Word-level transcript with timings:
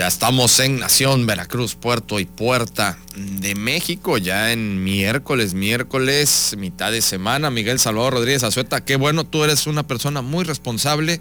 Ya 0.00 0.06
estamos 0.06 0.58
en 0.60 0.78
Nación 0.78 1.26
Veracruz, 1.26 1.74
Puerto 1.74 2.20
y 2.20 2.24
Puerta 2.24 2.96
de 3.16 3.54
México, 3.54 4.16
ya 4.16 4.50
en 4.50 4.82
miércoles, 4.82 5.52
miércoles, 5.52 6.54
mitad 6.56 6.90
de 6.90 7.02
semana. 7.02 7.50
Miguel 7.50 7.78
Salvador 7.78 8.14
Rodríguez 8.14 8.42
Azueta, 8.42 8.82
qué 8.82 8.96
bueno, 8.96 9.24
tú 9.24 9.44
eres 9.44 9.66
una 9.66 9.86
persona 9.86 10.22
muy 10.22 10.44
responsable 10.44 11.20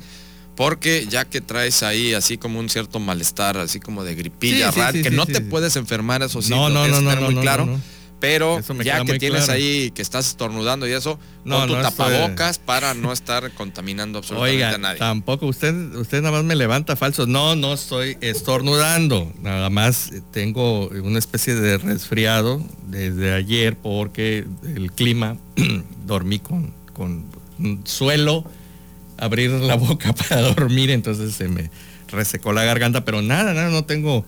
porque 0.55 1.05
ya 1.09 1.25
que 1.25 1.41
traes 1.41 1.83
ahí 1.83 2.13
así 2.13 2.37
como 2.37 2.57
un 2.57 2.69
cierto 2.69 3.01
malestar, 3.01 3.57
así 3.57 3.81
como 3.81 4.05
de 4.05 4.15
gripilla, 4.15 4.71
que 4.93 5.11
no 5.11 5.25
te 5.25 5.41
puedes 5.41 5.75
enfermar, 5.75 6.23
eso 6.23 6.41
sí, 6.41 6.51
no, 6.51 6.69
no, 6.69 6.87
no, 6.87 7.01
no, 7.01 7.21
muy 7.31 7.35
claro 7.35 7.77
pero 8.19 8.59
ya 8.83 9.03
que 9.05 9.17
tienes 9.17 9.49
ahí, 9.49 9.91
que 9.91 10.01
estás 10.01 10.27
estornudando 10.27 10.87
y 10.87 10.91
eso, 10.91 11.19
no, 11.45 11.65
tu 11.65 11.73
tapabocas 11.73 12.59
para 12.59 12.93
no 12.93 13.13
estar 13.13 13.51
contaminando 13.51 14.19
absolutamente 14.19 14.63
a 14.63 14.77
nadie. 14.77 14.99
Tampoco, 14.99 15.47
usted, 15.47 15.73
usted 15.95 16.21
nada 16.21 16.37
más 16.37 16.43
me 16.43 16.55
levanta 16.55 16.95
falso. 16.95 17.25
No, 17.25 17.55
no 17.55 17.73
estoy 17.73 18.17
estornudando. 18.21 19.31
Nada 19.41 19.69
más 19.69 20.11
tengo 20.31 20.89
una 20.89 21.19
especie 21.19 21.55
de 21.55 21.77
resfriado 21.77 22.61
desde 22.87 23.33
ayer 23.33 23.77
porque 23.77 24.45
el 24.75 24.91
clima, 24.91 25.37
dormí 26.05 26.39
con, 26.39 26.73
con 26.93 27.25
suelo 27.85 28.45
abrir 29.17 29.51
la 29.51 29.75
boca 29.75 30.13
para 30.29 30.41
dormir, 30.41 30.89
entonces 30.91 31.35
se 31.35 31.47
me 31.47 31.69
resecó 32.07 32.53
la 32.53 32.63
garganta, 32.63 33.05
pero 33.05 33.21
nada, 33.21 33.53
nada, 33.53 33.69
no 33.69 33.85
tengo 33.85 34.25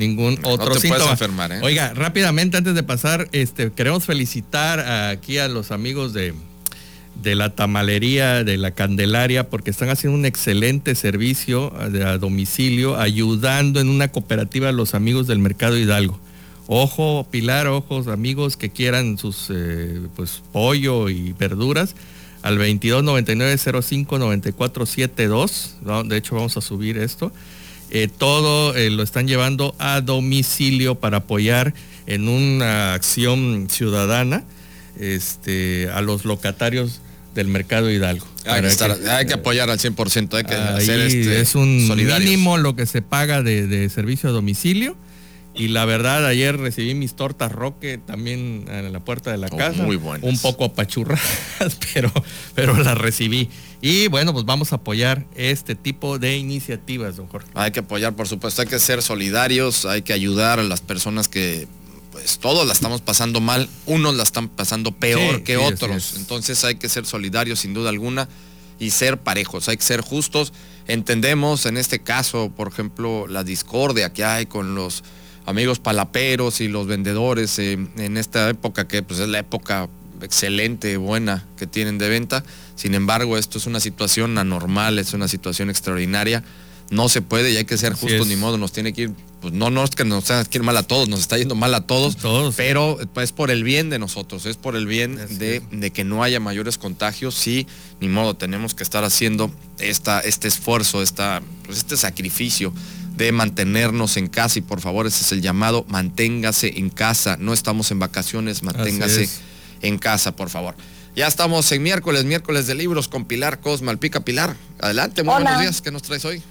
ningún 0.00 0.38
otro 0.42 0.74
no 0.74 0.80
síntoma. 0.80 1.12
enfermar, 1.12 1.52
¿eh? 1.52 1.60
Oiga, 1.62 1.94
rápidamente 1.94 2.56
antes 2.56 2.74
de 2.74 2.82
pasar, 2.82 3.28
este, 3.30 3.70
queremos 3.70 4.04
felicitar 4.04 4.80
aquí 4.80 5.38
a 5.38 5.46
los 5.46 5.70
amigos 5.70 6.12
de, 6.12 6.34
de 7.22 7.34
la 7.34 7.54
tamalería, 7.54 8.44
de 8.44 8.56
la 8.56 8.72
Candelaria, 8.72 9.48
porque 9.48 9.70
están 9.70 9.90
haciendo 9.90 10.18
un 10.18 10.24
excelente 10.24 10.94
servicio 10.94 11.72
a, 11.78 12.18
domicilio, 12.18 12.98
ayudando 12.98 13.80
en 13.80 13.88
una 13.88 14.08
cooperativa 14.08 14.70
a 14.70 14.72
los 14.72 14.94
amigos 14.94 15.26
del 15.26 15.38
Mercado 15.38 15.78
Hidalgo. 15.78 16.18
Ojo, 16.66 17.26
Pilar, 17.30 17.66
ojos, 17.66 18.06
amigos 18.06 18.56
que 18.56 18.70
quieran 18.70 19.18
sus 19.18 19.48
eh, 19.50 20.00
pues 20.14 20.42
pollo 20.52 21.08
y 21.08 21.32
verduras 21.32 21.94
al 22.42 22.58
22 22.58 23.02
99 23.02 23.58
05 23.82 24.18
94 24.18 24.86
72. 24.86 25.76
De 26.06 26.16
hecho, 26.16 26.36
vamos 26.36 26.56
a 26.56 26.60
subir 26.60 26.96
esto. 26.98 27.32
Eh, 27.90 28.08
todo 28.08 28.74
eh, 28.76 28.90
lo 28.90 29.02
están 29.02 29.26
llevando 29.26 29.74
a 29.78 30.00
domicilio 30.00 30.94
para 30.94 31.18
apoyar 31.18 31.74
en 32.06 32.28
una 32.28 32.94
acción 32.94 33.68
ciudadana 33.70 34.44
este, 34.98 35.88
a 35.92 36.00
los 36.00 36.24
locatarios 36.24 37.00
del 37.34 37.48
mercado 37.48 37.90
Hidalgo. 37.90 38.26
Hay, 38.46 39.26
que, 39.26 39.34
apoyar 39.34 39.70
al 39.70 39.78
100%, 39.78 40.34
hay 40.34 40.44
que 40.44 40.54
hacer 40.54 41.00
este, 41.00 41.40
es 41.40 41.54
un 41.54 41.88
mínimo 41.94 42.58
lo 42.58 42.74
que 42.74 42.86
se 42.86 43.02
paga 43.02 43.42
de 43.42 43.88
servicio 43.90 44.30
a 44.30 44.32
domicilio 44.32 44.96
y 45.54 45.68
la 45.68 45.84
verdad, 45.84 46.24
ayer 46.26 46.56
recibí 46.56 46.94
mis 46.94 47.14
tortas 47.14 47.50
roque 47.50 47.98
también 47.98 48.66
en 48.68 48.92
la 48.92 49.00
puerta 49.00 49.32
de 49.32 49.38
la 49.38 49.48
oh, 49.50 49.56
casa. 49.56 49.82
Muy 49.82 49.96
buenas. 49.96 50.28
Un 50.28 50.38
poco 50.38 50.64
apachurradas, 50.64 51.20
pero, 51.94 52.12
pero 52.54 52.76
las 52.76 52.96
recibí. 52.96 53.50
Y 53.80 54.06
bueno, 54.08 54.32
pues 54.32 54.44
vamos 54.44 54.72
a 54.72 54.76
apoyar 54.76 55.26
este 55.34 55.74
tipo 55.74 56.18
de 56.18 56.36
iniciativas, 56.36 57.16
don 57.16 57.26
Jorge. 57.26 57.48
Hay 57.54 57.72
que 57.72 57.80
apoyar, 57.80 58.14
por 58.14 58.28
supuesto, 58.28 58.62
hay 58.62 58.68
que 58.68 58.78
ser 58.78 59.02
solidarios, 59.02 59.86
hay 59.86 60.02
que 60.02 60.12
ayudar 60.12 60.60
a 60.60 60.62
las 60.62 60.82
personas 60.82 61.28
que, 61.28 61.66
pues 62.12 62.38
todos 62.38 62.66
la 62.66 62.72
estamos 62.72 63.00
pasando 63.00 63.40
mal, 63.40 63.68
unos 63.86 64.14
la 64.14 64.22
están 64.22 64.48
pasando 64.48 64.92
peor 64.92 65.42
que 65.42 65.56
otros. 65.56 66.14
Entonces 66.16 66.62
hay 66.64 66.76
que 66.76 66.88
ser 66.88 67.06
solidarios 67.06 67.60
sin 67.60 67.74
duda 67.74 67.90
alguna 67.90 68.28
y 68.78 68.90
ser 68.90 69.18
parejos, 69.18 69.68
hay 69.68 69.76
que 69.76 69.84
ser 69.84 70.00
justos. 70.00 70.52
Entendemos 70.86 71.66
en 71.66 71.76
este 71.76 72.00
caso, 72.00 72.52
por 72.56 72.68
ejemplo, 72.68 73.26
la 73.26 73.44
discordia 73.44 74.12
que 74.12 74.24
hay 74.24 74.46
con 74.46 74.74
los 74.74 75.02
amigos 75.50 75.78
palaperos 75.78 76.60
y 76.60 76.68
los 76.68 76.86
vendedores 76.86 77.58
eh, 77.58 77.72
en 77.96 78.16
esta 78.16 78.48
época 78.48 78.88
que 78.88 79.02
pues 79.02 79.20
es 79.20 79.28
la 79.28 79.40
época 79.40 79.88
excelente, 80.22 80.96
buena 80.96 81.46
que 81.56 81.66
tienen 81.66 81.98
de 81.98 82.08
venta. 82.08 82.44
Sin 82.74 82.94
embargo, 82.94 83.36
esto 83.36 83.58
es 83.58 83.66
una 83.66 83.80
situación 83.80 84.38
anormal, 84.38 84.98
es 84.98 85.12
una 85.12 85.28
situación 85.28 85.70
extraordinaria. 85.70 86.42
No 86.90 87.08
se 87.08 87.22
puede 87.22 87.52
y 87.52 87.56
hay 87.56 87.64
que 87.64 87.76
ser 87.76 87.92
justos, 87.92 88.26
ni 88.26 88.36
modo, 88.36 88.58
nos 88.58 88.72
tiene 88.72 88.92
que 88.92 89.02
ir, 89.02 89.12
pues 89.40 89.54
no, 89.54 89.70
no 89.70 89.84
es 89.84 89.90
que 89.90 90.04
nos 90.04 90.30
ir 90.52 90.62
mal 90.62 90.76
a 90.76 90.82
todos, 90.82 91.08
nos 91.08 91.20
está 91.20 91.38
yendo 91.38 91.54
mal 91.54 91.74
a 91.74 91.86
todos, 91.86 92.16
pero 92.56 92.98
pues, 93.14 93.24
es 93.24 93.32
por 93.32 93.50
el 93.50 93.64
bien 93.64 93.88
de 93.88 93.98
nosotros, 93.98 94.44
es 94.46 94.56
por 94.56 94.76
el 94.76 94.86
bien 94.86 95.16
de, 95.38 95.62
de, 95.70 95.90
que 95.90 96.04
no 96.04 96.22
haya 96.22 96.40
mayores 96.40 96.76
contagios, 96.76 97.34
sí, 97.34 97.66
ni 98.00 98.08
modo, 98.08 98.34
tenemos 98.34 98.74
que 98.74 98.82
estar 98.82 99.02
haciendo 99.02 99.50
esta, 99.78 100.20
este 100.20 100.48
esfuerzo, 100.48 101.02
esta, 101.02 101.42
pues 101.64 101.78
este 101.78 101.96
sacrificio 101.96 102.72
de 103.16 103.32
mantenernos 103.32 104.16
en 104.16 104.28
casa 104.28 104.58
y 104.58 104.62
por 104.62 104.80
favor 104.80 105.06
ese 105.06 105.24
es 105.24 105.32
el 105.32 105.40
llamado, 105.40 105.84
manténgase 105.88 106.78
en 106.78 106.90
casa, 106.90 107.36
no 107.38 107.52
estamos 107.52 107.90
en 107.90 107.98
vacaciones, 107.98 108.62
manténgase 108.62 109.28
en 109.80 109.98
casa, 109.98 110.36
por 110.36 110.50
favor. 110.50 110.74
Ya 111.16 111.26
estamos 111.26 111.70
en 111.72 111.82
miércoles, 111.82 112.24
miércoles 112.24 112.66
de 112.66 112.74
libros 112.74 113.08
con 113.08 113.24
Pilar 113.24 113.60
Cosma, 113.60 113.94
Pica 113.96 114.20
Pilar. 114.20 114.56
Adelante, 114.80 115.22
muy 115.22 115.34
buenos 115.34 115.60
días, 115.60 115.80
¿qué 115.80 115.90
nos 115.90 116.02
traes 116.02 116.24
hoy? 116.24 116.42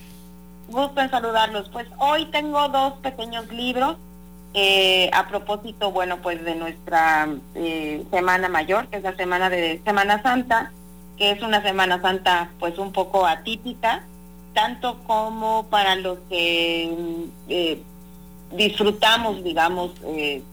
Gusto 0.69 1.01
en 1.01 1.09
saludarlos. 1.09 1.69
Pues 1.69 1.87
hoy 1.97 2.25
tengo 2.27 2.69
dos 2.69 2.93
pequeños 3.01 3.47
libros 3.51 3.97
eh, 4.53 5.09
a 5.13 5.27
propósito, 5.27 5.91
bueno, 5.91 6.17
pues 6.21 6.43
de 6.43 6.55
nuestra 6.55 7.27
eh, 7.55 8.03
Semana 8.11 8.49
Mayor, 8.49 8.87
que 8.87 8.97
es 8.97 9.03
la 9.03 9.15
semana 9.15 9.49
de 9.49 9.81
Semana 9.83 10.21
Santa, 10.21 10.71
que 11.17 11.31
es 11.31 11.41
una 11.41 11.61
Semana 11.61 12.01
Santa 12.01 12.49
pues 12.59 12.77
un 12.77 12.91
poco 12.91 13.25
atípica, 13.25 14.03
tanto 14.53 14.99
como 15.05 15.67
para 15.67 15.95
los 15.95 16.19
que 16.29 16.95
eh, 17.47 17.81
disfrutamos, 18.55 19.43
digamos, 19.43 19.91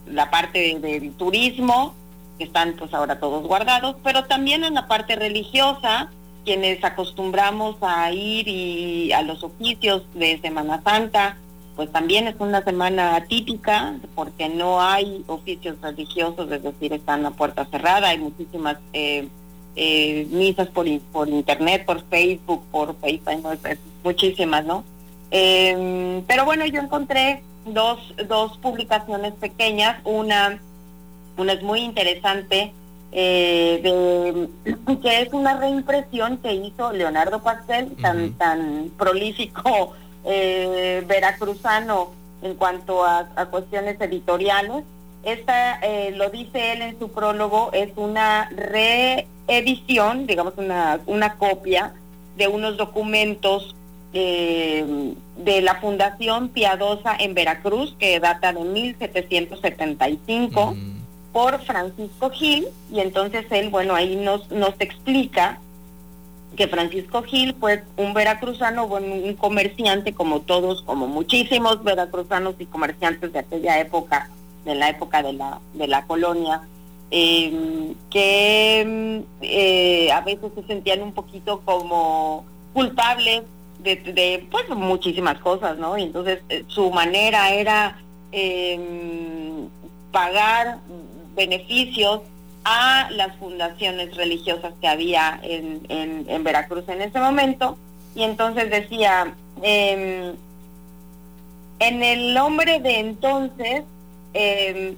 la 0.05 0.29
parte 0.29 0.79
del 0.79 1.13
turismo, 1.13 1.95
que 2.37 2.43
están 2.43 2.73
pues 2.73 2.93
ahora 2.93 3.19
todos 3.19 3.47
guardados, 3.47 3.95
pero 4.03 4.25
también 4.25 4.63
en 4.63 4.75
la 4.75 4.87
parte 4.87 5.15
religiosa, 5.15 6.11
quienes 6.47 6.81
acostumbramos 6.81 7.75
a 7.81 8.09
ir 8.13 8.47
y 8.47 9.11
a 9.11 9.21
los 9.21 9.43
oficios 9.43 10.03
de 10.13 10.39
Semana 10.39 10.81
Santa, 10.81 11.35
pues 11.75 11.91
también 11.91 12.25
es 12.25 12.35
una 12.39 12.63
semana 12.63 13.17
atípica 13.17 13.95
porque 14.15 14.47
no 14.47 14.79
hay 14.81 15.25
oficios 15.27 15.75
religiosos, 15.81 16.49
es 16.49 16.63
decir, 16.63 16.93
están 16.93 17.23
la 17.23 17.31
puerta 17.31 17.65
cerrada, 17.65 18.07
hay 18.07 18.19
muchísimas 18.19 18.77
eh, 18.93 19.27
eh, 19.75 20.25
misas 20.31 20.69
por, 20.69 20.87
por 21.11 21.27
internet, 21.27 21.83
por 21.85 22.01
Facebook, 22.05 22.63
por 22.71 22.95
Facebook, 22.95 23.59
muchísimas, 24.05 24.63
¿no? 24.63 24.85
Em, 25.29 26.23
pero 26.27 26.45
bueno, 26.45 26.65
yo 26.65 26.79
encontré 26.79 27.43
dos, 27.65 27.99
dos 28.25 28.57
publicaciones 28.59 29.33
pequeñas, 29.33 29.99
una, 30.05 30.61
una 31.35 31.51
es 31.51 31.61
muy 31.61 31.81
interesante, 31.81 32.71
eh, 33.19 34.47
que 35.01 35.21
es 35.21 35.33
una 35.33 35.57
reimpresión 35.57 36.37
que 36.37 36.53
hizo 36.53 36.93
Leonardo 36.93 37.41
Pastel, 37.41 37.95
tan, 37.99 38.33
tan 38.33 38.91
prolífico 38.95 39.95
eh, 40.23 41.03
veracruzano 41.07 42.11
en 42.43 42.53
cuanto 42.53 43.03
a, 43.03 43.27
a 43.35 43.47
cuestiones 43.47 43.99
editoriales. 43.99 44.83
Esta, 45.23 45.79
eh, 45.79 46.13
lo 46.15 46.29
dice 46.29 46.73
él 46.73 46.83
en 46.83 46.99
su 46.99 47.09
prólogo, 47.09 47.71
es 47.73 47.89
una 47.95 48.51
reedición, 48.51 50.27
digamos 50.27 50.53
una, 50.57 50.99
una 51.07 51.37
copia 51.37 51.93
de 52.37 52.47
unos 52.47 52.77
documentos 52.77 53.73
de 54.13 55.61
la 55.61 55.75
Fundación 55.75 56.49
Piadosa 56.49 57.15
en 57.19 57.35
Veracruz, 57.35 57.95
que 57.99 58.19
data 58.19 58.53
de 58.53 58.61
1775, 58.61 60.75
por 61.31 61.61
Francisco 61.63 62.29
Gil, 62.31 62.67
y 62.91 62.99
entonces 62.99 63.45
él, 63.51 63.69
bueno, 63.69 63.95
ahí 63.95 64.15
nos, 64.15 64.49
nos 64.51 64.73
explica 64.79 65.59
que 66.55 66.67
Francisco 66.67 67.23
Gil 67.23 67.55
fue 67.59 67.83
un 67.97 68.13
veracruzano, 68.13 68.87
bueno, 68.87 69.13
un 69.13 69.35
comerciante 69.35 70.13
como 70.13 70.41
todos, 70.41 70.81
como 70.81 71.07
muchísimos 71.07 71.83
veracruzanos 71.83 72.55
y 72.59 72.65
comerciantes 72.65 73.31
de 73.31 73.39
aquella 73.39 73.79
época, 73.79 74.29
de 74.65 74.75
la 74.75 74.89
época 74.89 75.21
de 75.21 75.33
la, 75.33 75.59
de 75.73 75.87
la 75.87 76.05
colonia, 76.07 76.61
eh, 77.11 77.93
que 78.09 79.23
eh, 79.41 80.11
a 80.11 80.21
veces 80.21 80.51
se 80.55 80.63
sentían 80.63 81.03
un 81.03 81.13
poquito 81.13 81.61
como 81.63 82.43
culpables 82.73 83.43
de, 83.79 84.45
pues 84.51 84.67
muchísimas 84.69 85.39
cosas, 85.39 85.77
¿no? 85.77 85.97
Y 85.97 86.03
entonces 86.03 86.39
eh, 86.49 86.65
su 86.67 86.91
manera 86.91 87.51
era 87.51 87.99
em, 88.31 89.69
pagar 90.11 90.79
beneficios 91.37 92.19
a 92.65 93.09
las 93.11 93.33
fundaciones 93.37 94.13
religiosas 94.17 94.73
que 94.81 94.89
había 94.89 95.39
en, 95.41 95.85
en, 95.87 96.43
Veracruz 96.43 96.83
en 96.89 97.01
ese 97.01 97.17
momento. 97.17 97.77
Y 98.13 98.23
entonces 98.23 98.69
decía, 98.69 99.33
em, 99.61 100.33
en 101.79 102.03
el 102.03 102.35
hombre 102.37 102.81
de 102.81 102.99
entonces, 102.99 103.83
em, 104.33 104.95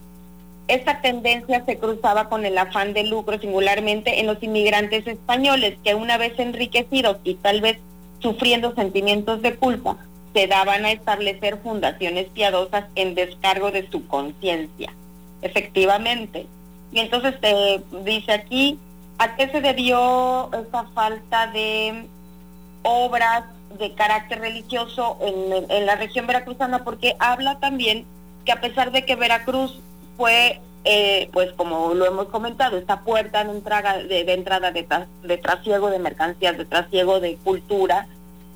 esta 0.67 1.01
tendencia 1.01 1.63
se 1.65 1.77
cruzaba 1.77 2.29
con 2.29 2.45
el 2.45 2.57
afán 2.57 2.93
de 2.93 3.03
lucro, 3.03 3.37
singularmente 3.39 4.19
en 4.19 4.25
los 4.25 4.41
inmigrantes 4.41 5.05
españoles, 5.05 5.77
que 5.83 5.93
una 5.93 6.17
vez 6.17 6.39
enriquecidos 6.39 7.17
y 7.23 7.35
tal 7.35 7.61
vez 7.61 7.77
sufriendo 8.19 8.73
sentimientos 8.73 9.41
de 9.43 9.55
culpa, 9.55 9.97
se 10.33 10.47
daban 10.47 10.85
a 10.85 10.91
establecer 10.91 11.57
fundaciones 11.57 12.27
piadosas 12.29 12.85
en 12.95 13.15
descargo 13.15 13.71
de 13.71 13.89
su 13.89 14.07
conciencia. 14.07 14.91
Efectivamente. 15.41 16.47
Y 16.91 16.99
entonces 16.99 17.39
te 17.39 17.81
dice 18.03 18.31
aquí, 18.31 18.79
¿a 19.17 19.35
qué 19.35 19.49
se 19.49 19.61
debió 19.61 20.49
esa 20.53 20.85
falta 20.93 21.47
de 21.47 22.05
obras 22.83 23.43
de 23.77 23.93
carácter 23.93 24.39
religioso 24.39 25.17
en, 25.21 25.69
en 25.69 25.85
la 25.85 25.95
región 25.95 26.27
veracruzana? 26.27 26.83
Porque 26.83 27.15
habla 27.19 27.59
también 27.59 28.05
que 28.45 28.51
a 28.51 28.61
pesar 28.61 28.91
de 28.91 29.05
que 29.05 29.15
Veracruz 29.15 29.79
fue, 30.17 30.59
eh, 30.85 31.29
pues 31.33 31.51
como 31.53 31.93
lo 31.93 32.05
hemos 32.05 32.27
comentado, 32.27 32.77
esta 32.77 33.01
puerta 33.01 33.43
de 33.43 34.33
entrada 34.33 34.71
de, 34.71 35.37
trasiego 35.37 35.89
de 35.89 35.99
mercancías, 35.99 36.57
de 36.57 36.65
trasiego 36.65 37.19
de 37.19 37.37
cultura, 37.37 38.07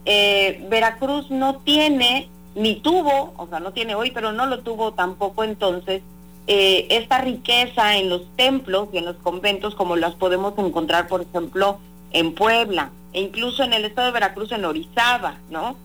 eh, 0.05 0.65
Veracruz 0.69 1.29
no 1.29 1.57
tiene, 1.57 2.29
ni 2.55 2.75
tuvo, 2.75 3.33
o 3.37 3.47
sea, 3.47 3.59
no 3.59 3.71
tiene 3.71 3.95
hoy, 3.95 4.11
pero 4.11 4.31
no 4.31 4.45
lo 4.45 4.59
tuvo 4.59 4.93
tampoco 4.93 5.43
entonces, 5.43 6.01
eh, 6.47 6.87
esta 6.89 7.19
riqueza 7.19 7.97
en 7.97 8.09
los 8.09 8.23
templos 8.35 8.89
y 8.93 8.97
en 8.97 9.05
los 9.05 9.15
conventos 9.17 9.75
como 9.75 9.95
las 9.95 10.15
podemos 10.15 10.53
encontrar, 10.57 11.07
por 11.07 11.21
ejemplo, 11.21 11.79
en 12.11 12.33
Puebla 12.33 12.91
e 13.13 13.21
incluso 13.21 13.63
en 13.63 13.73
el 13.73 13.85
estado 13.85 14.07
de 14.07 14.13
Veracruz, 14.13 14.51
en 14.51 14.65
Orizaba, 14.65 15.37
¿no? 15.49 15.75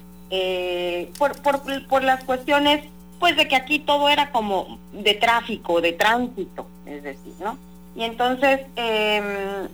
por, 1.18 1.40
por, 1.40 1.86
por 1.86 2.04
las 2.04 2.22
cuestiones 2.24 2.82
pues 3.18 3.36
de 3.36 3.48
que 3.48 3.56
aquí 3.56 3.78
todo 3.80 4.08
era 4.08 4.30
como 4.30 4.78
de 4.92 5.14
tráfico, 5.14 5.80
de 5.80 5.92
tránsito, 5.92 6.66
es 6.86 7.02
decir, 7.02 7.32
¿no? 7.40 7.58
Y 7.96 8.04
entonces, 8.04 8.60
em, 8.76 9.68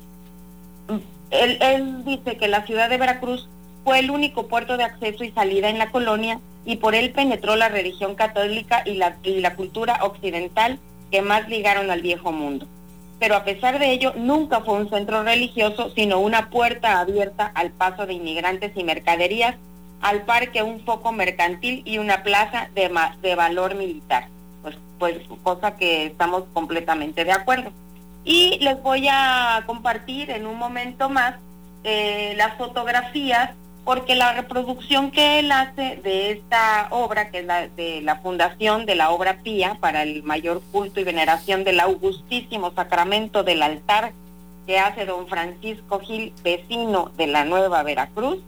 él, 1.31 2.05
dice 2.05 2.37
que 2.37 2.49
la 2.49 2.65
ciudad 2.65 2.89
de 2.89 2.97
Veracruz 2.97 3.49
fue 3.85 3.99
el 3.99 4.11
único 4.11 4.47
puerto 4.47 4.77
de 4.77 4.85
acceso 4.85 5.25
y 5.25 5.31
salida 5.33 5.69
en 5.69 5.79
la 5.79 5.91
colonia 5.91 6.41
y 6.65 6.77
por 6.77 6.95
él 6.95 7.13
penetró 7.13 7.57
la 7.57 7.69
religión 7.69 8.15
católica 8.15 8.83
y 8.85 8.95
la, 8.95 9.17
y 9.23 9.41
la 9.41 9.55
cultura 9.55 9.99
occidental 10.03 10.79
que 11.11 11.23
más 11.23 11.49
ligaron 11.49 11.91
al 11.91 12.03
viejo 12.03 12.33
mundo. 12.33 12.67
Pero 13.19 13.37
a 13.37 13.45
pesar 13.45 13.79
de 13.79 13.93
ello, 13.93 14.13
nunca 14.17 14.61
fue 14.61 14.75
un 14.75 14.91
centro 14.91 15.23
religioso, 15.23 15.91
sino 15.95 16.19
una 16.19 16.51
puerta 16.51 17.01
abierta 17.01 17.51
al 17.55 17.71
paso 17.71 18.07
de 18.07 18.15
inmigrantes 18.15 18.73
y 18.75 18.85
mercaderías 18.85 19.57
al 20.01 20.23
parque 20.23 20.63
un 20.63 20.81
foco 20.81 21.13
mercantil 21.13 21.83
y 21.87 21.97
una 21.97 22.23
plaza 22.23 22.69
de, 22.75 22.91
de 23.23 23.35
valor 23.35 23.75
militar. 23.75 24.29
Pues, 24.61 24.77
pues 24.99 25.17
cosa 25.43 25.77
que 25.77 26.07
estamos 26.07 26.45
completamente 26.53 27.25
de 27.25 27.33
acuerdo. 27.33 27.73
Y 28.25 28.59
les 28.61 28.83
voy 28.83 29.07
a 29.11 29.63
compartir 29.67 30.31
en 30.31 30.47
un 30.47 30.59
momento 30.59 31.09
más 31.09 31.37
eh, 31.85 32.35
las 32.37 32.57
fotografías 32.59 33.51
porque 33.85 34.15
la 34.15 34.33
reproducción 34.33 35.11
que 35.11 35.39
él 35.41 35.53
hace 35.53 36.01
de 36.03 36.33
esta 36.33 36.89
obra, 36.91 37.31
que 37.31 37.41
es 37.41 37.45
la 37.45 37.69
de 37.69 38.01
la 38.01 38.17
fundación 38.17 38.87
de 38.87 38.95
la 38.95 39.11
obra 39.11 39.39
Pía 39.43 39.77
para 39.81 40.03
el 40.03 40.23
mayor 40.23 40.63
culto 40.73 41.01
y 41.01 41.05
veneración 41.05 41.65
del 41.65 41.81
augustísimo 41.81 42.73
sacramento 42.73 43.43
del 43.43 43.63
altar 43.63 44.13
que 44.67 44.79
hace 44.79 45.05
don 45.05 45.29
Francisco 45.29 46.01
Gil, 46.01 46.33
vecino 46.43 47.13
de 47.19 47.27
la 47.27 47.45
Nueva 47.45 47.83
Veracruz, 47.83 48.39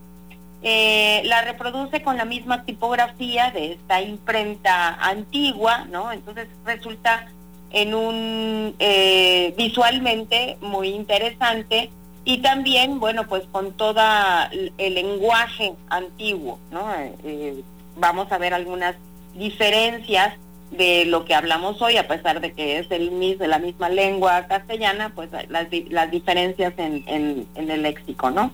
eh, 0.63 1.21
la 1.25 1.43
reproduce 1.43 2.03
con 2.03 2.17
la 2.17 2.25
misma 2.25 2.65
tipografía 2.65 3.51
de 3.51 3.73
esta 3.73 4.01
imprenta 4.01 4.95
antigua, 4.95 5.85
¿no? 5.91 6.11
Entonces 6.11 6.49
resulta 6.65 7.27
en 7.71 7.95
un 7.95 8.75
eh, 8.79 9.55
visualmente 9.59 10.57
muy 10.63 10.89
interesante 10.89 11.91
y 12.27 12.39
también, 12.39 12.99
bueno, 12.99 13.27
pues 13.29 13.45
con 13.53 13.73
todo 13.73 14.03
el 14.51 14.95
lenguaje 14.95 15.73
antiguo, 15.89 16.59
¿no? 16.73 16.85
Eh, 17.25 17.63
vamos 17.97 18.31
a 18.33 18.39
ver 18.39 18.53
algunas 18.53 18.97
diferencias 19.35 20.35
de 20.73 21.05
lo 21.05 21.25
que 21.25 21.37
hablamos 21.37 21.81
hoy, 21.81 21.97
a 21.97 22.09
pesar 22.09 22.41
de 22.41 22.53
que 22.53 22.81
es 22.81 22.91
el 22.91 23.39
de 23.39 23.47
la 23.47 23.61
misma 23.61 23.89
lengua 23.89 24.49
castellana, 24.49 25.13
pues 25.15 25.31
las, 25.49 25.69
las 25.89 26.11
diferencias 26.11 26.75
en, 26.79 27.05
en, 27.07 27.71
el 27.71 27.83
léxico, 27.83 28.31
¿no? 28.31 28.51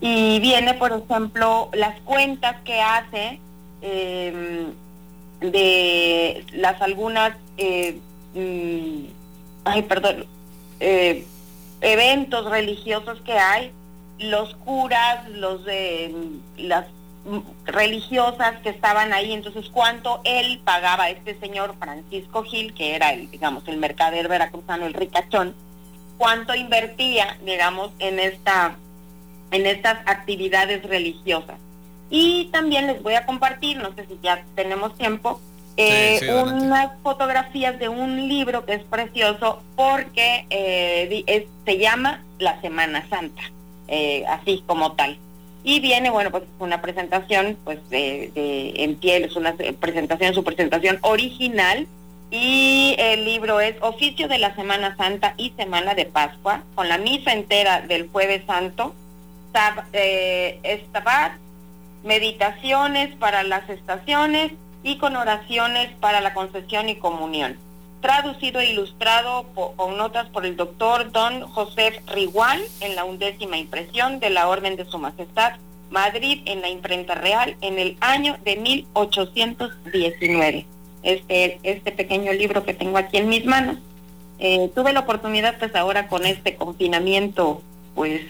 y 0.00 0.38
viene, 0.38 0.74
por 0.74 0.92
ejemplo, 0.92 1.70
las 1.74 1.98
cuentas 2.02 2.54
que 2.64 2.80
hace 2.80 3.40
em, 3.82 4.72
de 5.40 6.44
las 6.52 6.80
algunas, 6.80 7.32
eh, 7.56 7.98
mm, 8.34 9.06
ay, 9.64 9.82
perdón, 9.82 10.24
eh, 10.78 11.26
eventos 11.80 12.44
religiosos 12.50 13.20
que 13.22 13.32
hay, 13.32 13.72
los 14.18 14.54
curas, 14.56 15.28
los 15.30 15.64
de 15.64 16.14
las 16.56 16.86
religiosas 17.66 18.58
que 18.62 18.70
estaban 18.70 19.12
ahí, 19.12 19.32
entonces 19.32 19.68
cuánto 19.70 20.20
él 20.24 20.60
pagaba 20.64 21.10
este 21.10 21.38
señor 21.38 21.74
Francisco 21.78 22.42
Gil, 22.44 22.72
que 22.74 22.94
era 22.94 23.12
el, 23.12 23.30
digamos, 23.30 23.66
el 23.68 23.76
mercader 23.76 24.28
veracruzano, 24.28 24.86
el 24.86 24.94
ricachón, 24.94 25.54
cuánto 26.16 26.54
invertía, 26.54 27.38
digamos, 27.44 27.90
en 27.98 28.18
esta 28.18 28.76
en 29.50 29.66
estas 29.66 29.98
actividades 30.06 30.82
religiosas. 30.82 31.58
Y 32.10 32.46
también 32.52 32.86
les 32.86 33.02
voy 33.02 33.14
a 33.14 33.26
compartir, 33.26 33.78
no 33.78 33.94
sé 33.94 34.06
si 34.06 34.18
ya 34.22 34.44
tenemos 34.54 34.96
tiempo, 34.96 35.40
eh, 35.78 36.42
unas 36.42 36.90
fotografías 37.02 37.78
de 37.78 37.88
un 37.88 38.28
libro 38.28 38.66
que 38.66 38.74
es 38.74 38.82
precioso 38.82 39.62
porque 39.76 40.44
eh, 40.50 41.46
se 41.64 41.78
llama 41.78 42.22
La 42.38 42.60
Semana 42.60 43.08
Santa, 43.08 43.42
eh, 43.86 44.24
así 44.28 44.62
como 44.66 44.92
tal. 44.92 45.16
Y 45.62 45.80
viene, 45.80 46.10
bueno, 46.10 46.30
pues 46.30 46.44
una 46.58 46.80
presentación 46.80 47.56
pues 47.64 47.78
de, 47.90 48.32
en 48.76 48.96
piel, 48.96 49.24
es 49.24 49.36
una 49.36 49.54
presentación, 49.78 50.34
su 50.34 50.44
presentación 50.44 50.98
original. 51.02 51.86
Y 52.30 52.94
el 52.98 53.24
libro 53.24 53.58
es 53.60 53.74
Oficio 53.80 54.28
de 54.28 54.38
la 54.38 54.54
Semana 54.54 54.96
Santa 54.96 55.32
y 55.38 55.50
Semana 55.56 55.94
de 55.94 56.04
Pascua, 56.04 56.62
con 56.74 56.88
la 56.88 56.98
misa 56.98 57.32
entera 57.32 57.80
del 57.80 58.08
Jueves 58.08 58.42
Santo, 58.46 58.94
eh, 59.92 60.60
estabat, 60.62 61.32
meditaciones 62.04 63.14
para 63.16 63.42
las 63.42 63.68
estaciones 63.70 64.52
y 64.88 64.96
con 64.96 65.14
oraciones 65.16 65.90
para 66.00 66.22
la 66.22 66.32
concesión 66.32 66.88
y 66.88 66.96
comunión. 66.96 67.58
Traducido 68.00 68.60
e 68.60 68.70
ilustrado 68.70 69.44
con 69.52 69.98
notas 69.98 70.30
por 70.30 70.46
el 70.46 70.56
doctor 70.56 71.12
Don 71.12 71.42
José 71.42 72.00
Rigual 72.06 72.62
en 72.80 72.96
la 72.96 73.04
undécima 73.04 73.58
impresión 73.58 74.18
de 74.18 74.30
la 74.30 74.48
Orden 74.48 74.76
de 74.76 74.86
Su 74.86 74.96
Majestad, 74.98 75.56
Madrid, 75.90 76.40
en 76.46 76.62
la 76.62 76.70
imprenta 76.70 77.14
real, 77.14 77.54
en 77.60 77.78
el 77.78 77.98
año 78.00 78.38
de 78.44 78.56
1819. 78.56 80.64
Este, 81.02 81.60
este 81.62 81.92
pequeño 81.92 82.32
libro 82.32 82.64
que 82.64 82.72
tengo 82.72 82.96
aquí 82.96 83.18
en 83.18 83.28
mis 83.28 83.44
manos. 83.44 83.76
Eh, 84.38 84.70
tuve 84.74 84.94
la 84.94 85.00
oportunidad 85.00 85.58
pues 85.58 85.74
ahora 85.74 86.08
con 86.08 86.24
este 86.24 86.56
confinamiento 86.56 87.60
pues 87.94 88.22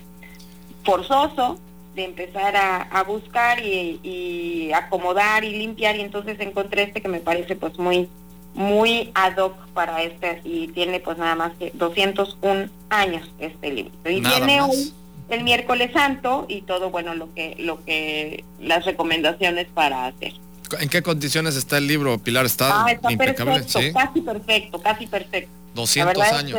forzoso 0.82 1.60
de 1.98 2.04
empezar 2.04 2.54
a, 2.56 3.02
buscar 3.02 3.58
y, 3.60 4.70
acomodar 4.72 5.44
y 5.44 5.50
limpiar 5.50 5.96
y 5.96 6.00
entonces 6.00 6.38
encontré 6.38 6.84
este 6.84 7.02
que 7.02 7.08
me 7.08 7.18
parece 7.18 7.56
pues 7.56 7.76
muy 7.78 8.08
muy 8.54 9.10
ad 9.14 9.36
hoc 9.36 9.54
para 9.74 10.02
este 10.02 10.40
y 10.44 10.68
tiene 10.68 11.00
pues 11.00 11.18
nada 11.18 11.34
más 11.34 11.52
que 11.58 11.72
201 11.74 12.68
años 12.90 13.28
este 13.40 13.72
libro 13.72 13.92
y 14.08 14.22
tiene 14.22 14.60
hoy 14.60 14.92
el 15.28 15.42
miércoles 15.42 15.90
santo 15.92 16.46
y 16.48 16.62
todo 16.62 16.90
bueno 16.90 17.14
lo 17.14 17.34
que 17.34 17.56
lo 17.58 17.84
que 17.84 18.44
las 18.60 18.84
recomendaciones 18.84 19.66
para 19.74 20.06
hacer 20.06 20.34
¿En 20.80 20.90
qué 20.90 21.02
condiciones 21.02 21.56
está 21.56 21.78
el 21.78 21.86
libro, 21.86 22.18
Pilar? 22.18 22.44
¿Está, 22.44 22.84
ah, 22.84 22.92
impecable? 23.08 23.64
casi 23.94 24.20
perfecto, 24.20 24.82
casi 24.82 25.06
perfecto. 25.06 25.50
200 25.74 26.32
años. 26.32 26.58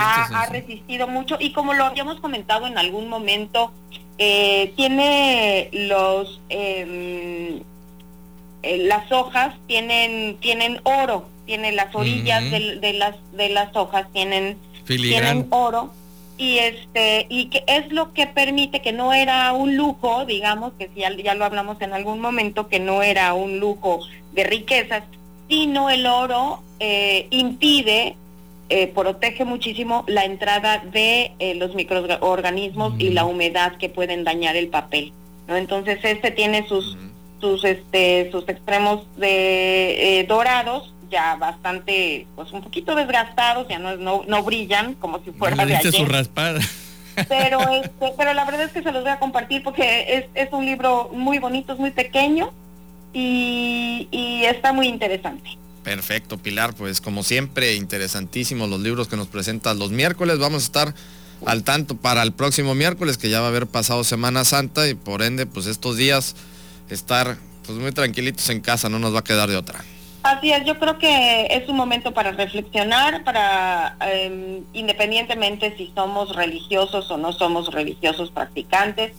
ha, 0.00 0.46
resistido 0.46 1.06
mucho 1.06 1.36
y 1.38 1.52
como 1.52 1.74
lo 1.74 1.84
habíamos 1.84 2.20
comentado 2.20 2.66
en 2.66 2.78
algún 2.78 3.08
momento, 3.08 3.72
eh, 4.18 4.72
tiene 4.76 5.70
los 5.72 6.40
em, 6.48 7.60
eh, 8.62 8.78
las 8.78 9.10
hojas 9.12 9.54
tienen 9.66 10.36
tienen 10.40 10.80
oro, 10.82 11.28
tiene 11.46 11.72
las 11.72 11.94
orillas 11.94 12.50
de, 12.50 12.92
las 12.94 13.14
de 13.32 13.48
las 13.50 13.74
hojas 13.76 14.06
tienen 14.12 14.58
tienen 14.86 15.46
oro. 15.50 15.92
Y 16.36 16.58
este 16.58 17.26
y 17.28 17.46
que 17.46 17.64
es 17.66 17.90
lo 17.92 18.12
que 18.12 18.26
permite 18.26 18.80
que 18.80 18.92
no 18.92 19.12
era 19.12 19.52
un 19.52 19.76
lujo, 19.76 20.24
digamos 20.24 20.72
que 20.78 20.88
ya, 20.94 21.10
ya 21.16 21.34
lo 21.34 21.44
hablamos 21.44 21.80
en 21.80 21.92
algún 21.92 22.20
momento 22.20 22.68
que 22.68 22.78
no 22.78 23.02
era 23.02 23.34
un 23.34 23.58
lujo 23.58 24.00
de 24.32 24.44
riquezas, 24.44 25.02
sino 25.48 25.90
el 25.90 26.06
oro 26.06 26.62
eh, 26.80 27.26
impide 27.30 28.16
eh, 28.68 28.88
protege 28.88 29.44
muchísimo 29.44 30.04
la 30.06 30.24
entrada 30.24 30.78
de 30.78 31.32
eh, 31.38 31.54
los 31.54 31.74
microorganismos 31.74 32.94
y 32.98 33.10
la 33.10 33.24
humedad 33.24 33.76
que 33.76 33.88
pueden 33.88 34.24
dañar 34.24 34.56
el 34.56 34.68
papel. 34.68 35.12
¿no? 35.46 35.56
Entonces 35.56 35.98
este 36.02 36.30
tiene 36.30 36.66
sus, 36.68 36.96
sus, 37.40 37.64
este, 37.64 38.30
sus 38.30 38.48
extremos 38.48 39.06
de 39.16 40.24
dorados 40.28 40.92
ya 41.10 41.36
bastante, 41.36 42.26
pues 42.36 42.52
un 42.52 42.62
poquito 42.62 42.94
desgastados, 42.94 43.66
ya 43.68 43.78
no, 43.78 43.96
no, 43.96 44.24
no 44.26 44.42
brillan 44.42 44.94
como 44.94 45.20
si 45.20 45.30
fuera 45.30 45.64
de 45.64 45.76
ayer. 45.76 45.92
su 45.92 46.04
raspada. 46.04 46.60
Pero, 47.28 47.60
este, 47.82 48.12
pero 48.16 48.34
la 48.34 48.44
verdad 48.44 48.64
es 48.64 48.72
que 48.72 48.82
se 48.82 48.92
los 48.92 49.02
voy 49.02 49.12
a 49.12 49.18
compartir 49.18 49.62
porque 49.62 50.16
es, 50.16 50.26
es 50.34 50.52
un 50.52 50.64
libro 50.64 51.10
muy 51.12 51.38
bonito, 51.38 51.72
es 51.72 51.78
muy 51.78 51.90
pequeño 51.90 52.52
y, 53.12 54.08
y 54.10 54.44
está 54.44 54.72
muy 54.72 54.88
interesante. 54.88 55.50
Perfecto, 55.88 56.36
Pilar, 56.36 56.74
pues 56.74 57.00
como 57.00 57.22
siempre, 57.22 57.74
interesantísimos 57.74 58.68
los 58.68 58.78
libros 58.78 59.08
que 59.08 59.16
nos 59.16 59.26
presentas 59.26 59.78
los 59.78 59.90
miércoles. 59.90 60.38
Vamos 60.38 60.64
a 60.64 60.66
estar 60.66 60.94
al 61.46 61.64
tanto 61.64 61.96
para 61.96 62.22
el 62.22 62.32
próximo 62.32 62.74
miércoles, 62.74 63.16
que 63.16 63.30
ya 63.30 63.40
va 63.40 63.46
a 63.46 63.48
haber 63.48 63.66
pasado 63.66 64.04
Semana 64.04 64.44
Santa 64.44 64.86
y 64.86 64.92
por 64.92 65.22
ende, 65.22 65.46
pues 65.46 65.64
estos 65.64 65.96
días 65.96 66.36
estar 66.90 67.38
pues 67.64 67.78
muy 67.78 67.92
tranquilitos 67.92 68.50
en 68.50 68.60
casa, 68.60 68.90
no 68.90 68.98
nos 68.98 69.14
va 69.14 69.20
a 69.20 69.24
quedar 69.24 69.48
de 69.48 69.56
otra. 69.56 69.82
Así 70.24 70.52
es, 70.52 70.66
yo 70.66 70.78
creo 70.78 70.98
que 70.98 71.46
es 71.52 71.66
un 71.70 71.76
momento 71.76 72.12
para 72.12 72.32
reflexionar, 72.32 73.24
para 73.24 73.96
em, 74.12 74.64
independientemente 74.74 75.74
si 75.78 75.90
somos 75.94 76.36
religiosos 76.36 77.10
o 77.10 77.16
no 77.16 77.32
somos 77.32 77.72
religiosos 77.72 78.30
practicantes, 78.30 79.12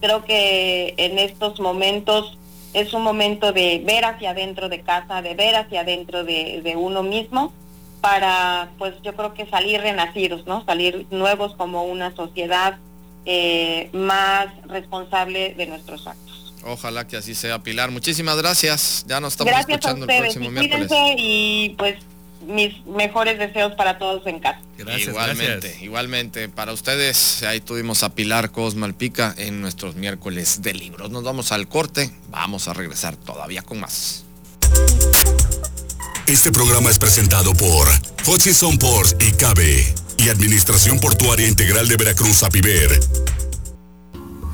creo 0.00 0.24
que 0.24 0.94
en 0.98 1.18
estos 1.18 1.58
momentos 1.58 2.38
es 2.72 2.92
un 2.94 3.02
momento 3.02 3.52
de 3.52 3.82
ver 3.84 4.04
hacia 4.04 4.30
adentro 4.30 4.68
de 4.68 4.80
casa, 4.80 5.22
de 5.22 5.34
ver 5.34 5.54
hacia 5.56 5.80
adentro 5.80 6.24
de, 6.24 6.74
uno 6.76 7.02
mismo, 7.02 7.52
para 8.00 8.70
pues 8.78 8.94
yo 9.02 9.14
creo 9.14 9.34
que 9.34 9.46
salir 9.46 9.80
renacidos, 9.80 10.46
¿no? 10.46 10.64
Salir 10.64 11.06
nuevos 11.10 11.54
como 11.54 11.84
una 11.84 12.14
sociedad 12.16 12.78
eh, 13.26 13.90
más 13.92 14.46
responsable 14.66 15.54
de 15.54 15.66
nuestros 15.66 16.06
actos. 16.06 16.54
Ojalá 16.64 17.06
que 17.06 17.16
así 17.16 17.34
sea, 17.34 17.60
Pilar. 17.60 17.90
Muchísimas 17.90 18.36
gracias. 18.36 19.04
Ya 19.06 19.20
nos 19.20 19.34
estamos 19.34 19.52
escuchando 19.52 20.06
el 20.08 20.20
próximo 20.20 20.50
miércoles. 20.50 20.90
Y 21.16 21.74
pues 21.76 21.96
mis 22.46 22.84
mejores 22.86 23.38
deseos 23.38 23.72
para 23.72 23.98
todos 23.98 24.26
en 24.26 24.40
casa. 24.40 24.60
Gracias, 24.78 25.08
igualmente, 25.08 25.78
igualmente. 25.80 26.48
Para 26.48 26.72
ustedes, 26.72 27.42
ahí 27.42 27.60
tuvimos 27.60 28.02
a 28.02 28.14
Pilar 28.14 28.50
Cosmalpica 28.50 29.34
en 29.36 29.60
nuestros 29.60 29.94
miércoles 29.94 30.62
de 30.62 30.74
libros. 30.74 31.10
Nos 31.10 31.24
vamos 31.24 31.52
al 31.52 31.68
corte, 31.68 32.10
vamos 32.30 32.68
a 32.68 32.72
regresar 32.72 33.16
todavía 33.16 33.62
con 33.62 33.80
más. 33.80 34.24
Este 36.26 36.52
programa 36.52 36.90
es 36.90 36.98
presentado 36.98 37.52
por 37.54 37.88
Hutchison 38.26 38.78
Ports 38.78 39.16
y 39.20 39.32
Cabe 39.32 39.94
y 40.16 40.28
Administración 40.28 41.00
Portuaria 41.00 41.48
Integral 41.48 41.88
de 41.88 41.96
Veracruz, 41.96 42.42
APIVER. 42.42 43.00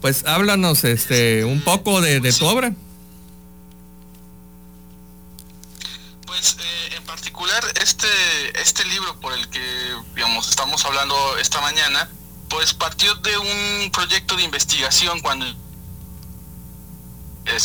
Pues 0.00 0.24
háblanos 0.26 0.84
este 0.84 1.44
un 1.44 1.60
poco 1.60 2.00
de, 2.00 2.20
tu 2.32 2.46
obra. 2.46 2.72
Pues 6.26 6.56
eh, 6.60 6.96
en 6.96 7.04
particular 7.04 7.62
este, 7.82 8.06
este 8.60 8.84
libro 8.84 9.18
por 9.20 9.32
el 9.32 9.48
que 9.48 9.60
digamos 10.14 10.48
estamos 10.48 10.84
hablando 10.84 11.36
esta 11.38 11.60
mañana, 11.60 12.08
pues 12.48 12.74
partió 12.74 13.14
de 13.16 13.38
un 13.38 13.90
proyecto 13.90 14.36
de 14.36 14.44
investigación 14.44 15.20
cuando 15.20 15.46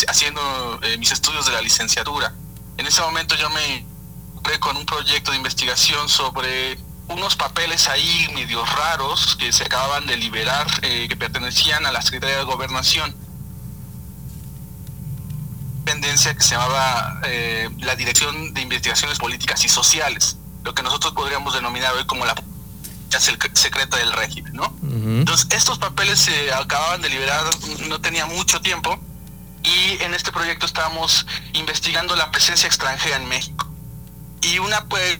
haciendo 0.08 0.80
eh, 0.82 0.98
mis 0.98 1.12
estudios 1.12 1.46
de 1.46 1.52
la 1.52 1.62
licenciatura. 1.62 2.34
En 2.78 2.88
ese 2.88 3.02
momento 3.02 3.36
yo 3.36 3.50
me 3.50 3.86
con 4.60 4.76
un 4.78 4.86
proyecto 4.86 5.32
de 5.32 5.38
investigación 5.38 6.10
sobre 6.10 6.78
unos 7.08 7.36
papeles 7.36 7.88
ahí 7.88 8.28
medio 8.34 8.64
raros 8.66 9.36
que 9.36 9.52
se 9.52 9.64
acababan 9.64 10.06
de 10.06 10.18
liberar, 10.18 10.68
eh, 10.82 11.08
que 11.10 11.16
pertenecían 11.16 11.86
a 11.86 11.92
la 11.92 12.02
Secretaría 12.02 12.38
de 12.38 12.44
Gobernación. 12.44 13.16
Dependencia 15.84 16.34
que 16.34 16.42
se 16.42 16.56
llamaba 16.56 17.20
eh, 17.26 17.70
la 17.80 17.96
Dirección 17.96 18.54
de 18.54 18.62
Investigaciones 18.62 19.20
Políticas 19.20 19.64
y 19.66 19.70
Sociales, 19.70 20.38
lo 20.64 20.74
que 20.74 20.82
nosotros 20.82 21.14
podríamos 21.14 21.54
denominar 21.54 21.94
hoy 21.94 22.06
como 22.06 22.26
la 22.26 22.36
secreta 23.20 23.98
del 23.98 24.12
régimen, 24.12 24.54
¿no? 24.54 24.74
Entonces, 24.82 25.48
estos 25.52 25.78
papeles 25.78 26.20
se 26.20 26.52
acababan 26.52 27.02
de 27.02 27.10
liberar, 27.10 27.44
no 27.88 28.02
tenía 28.02 28.26
mucho 28.26 28.60
tiempo, 28.62 29.00
y 29.64 30.04
en 30.04 30.14
este 30.14 30.32
proyecto 30.32 30.66
estábamos 30.66 31.26
investigando 31.54 32.16
la 32.16 32.32
presencia 32.32 32.68
extranjera 32.68 33.18
en 33.18 33.28
México. 33.28 33.68
Y 34.42 34.60
una 34.60 34.86
pues 34.86 35.20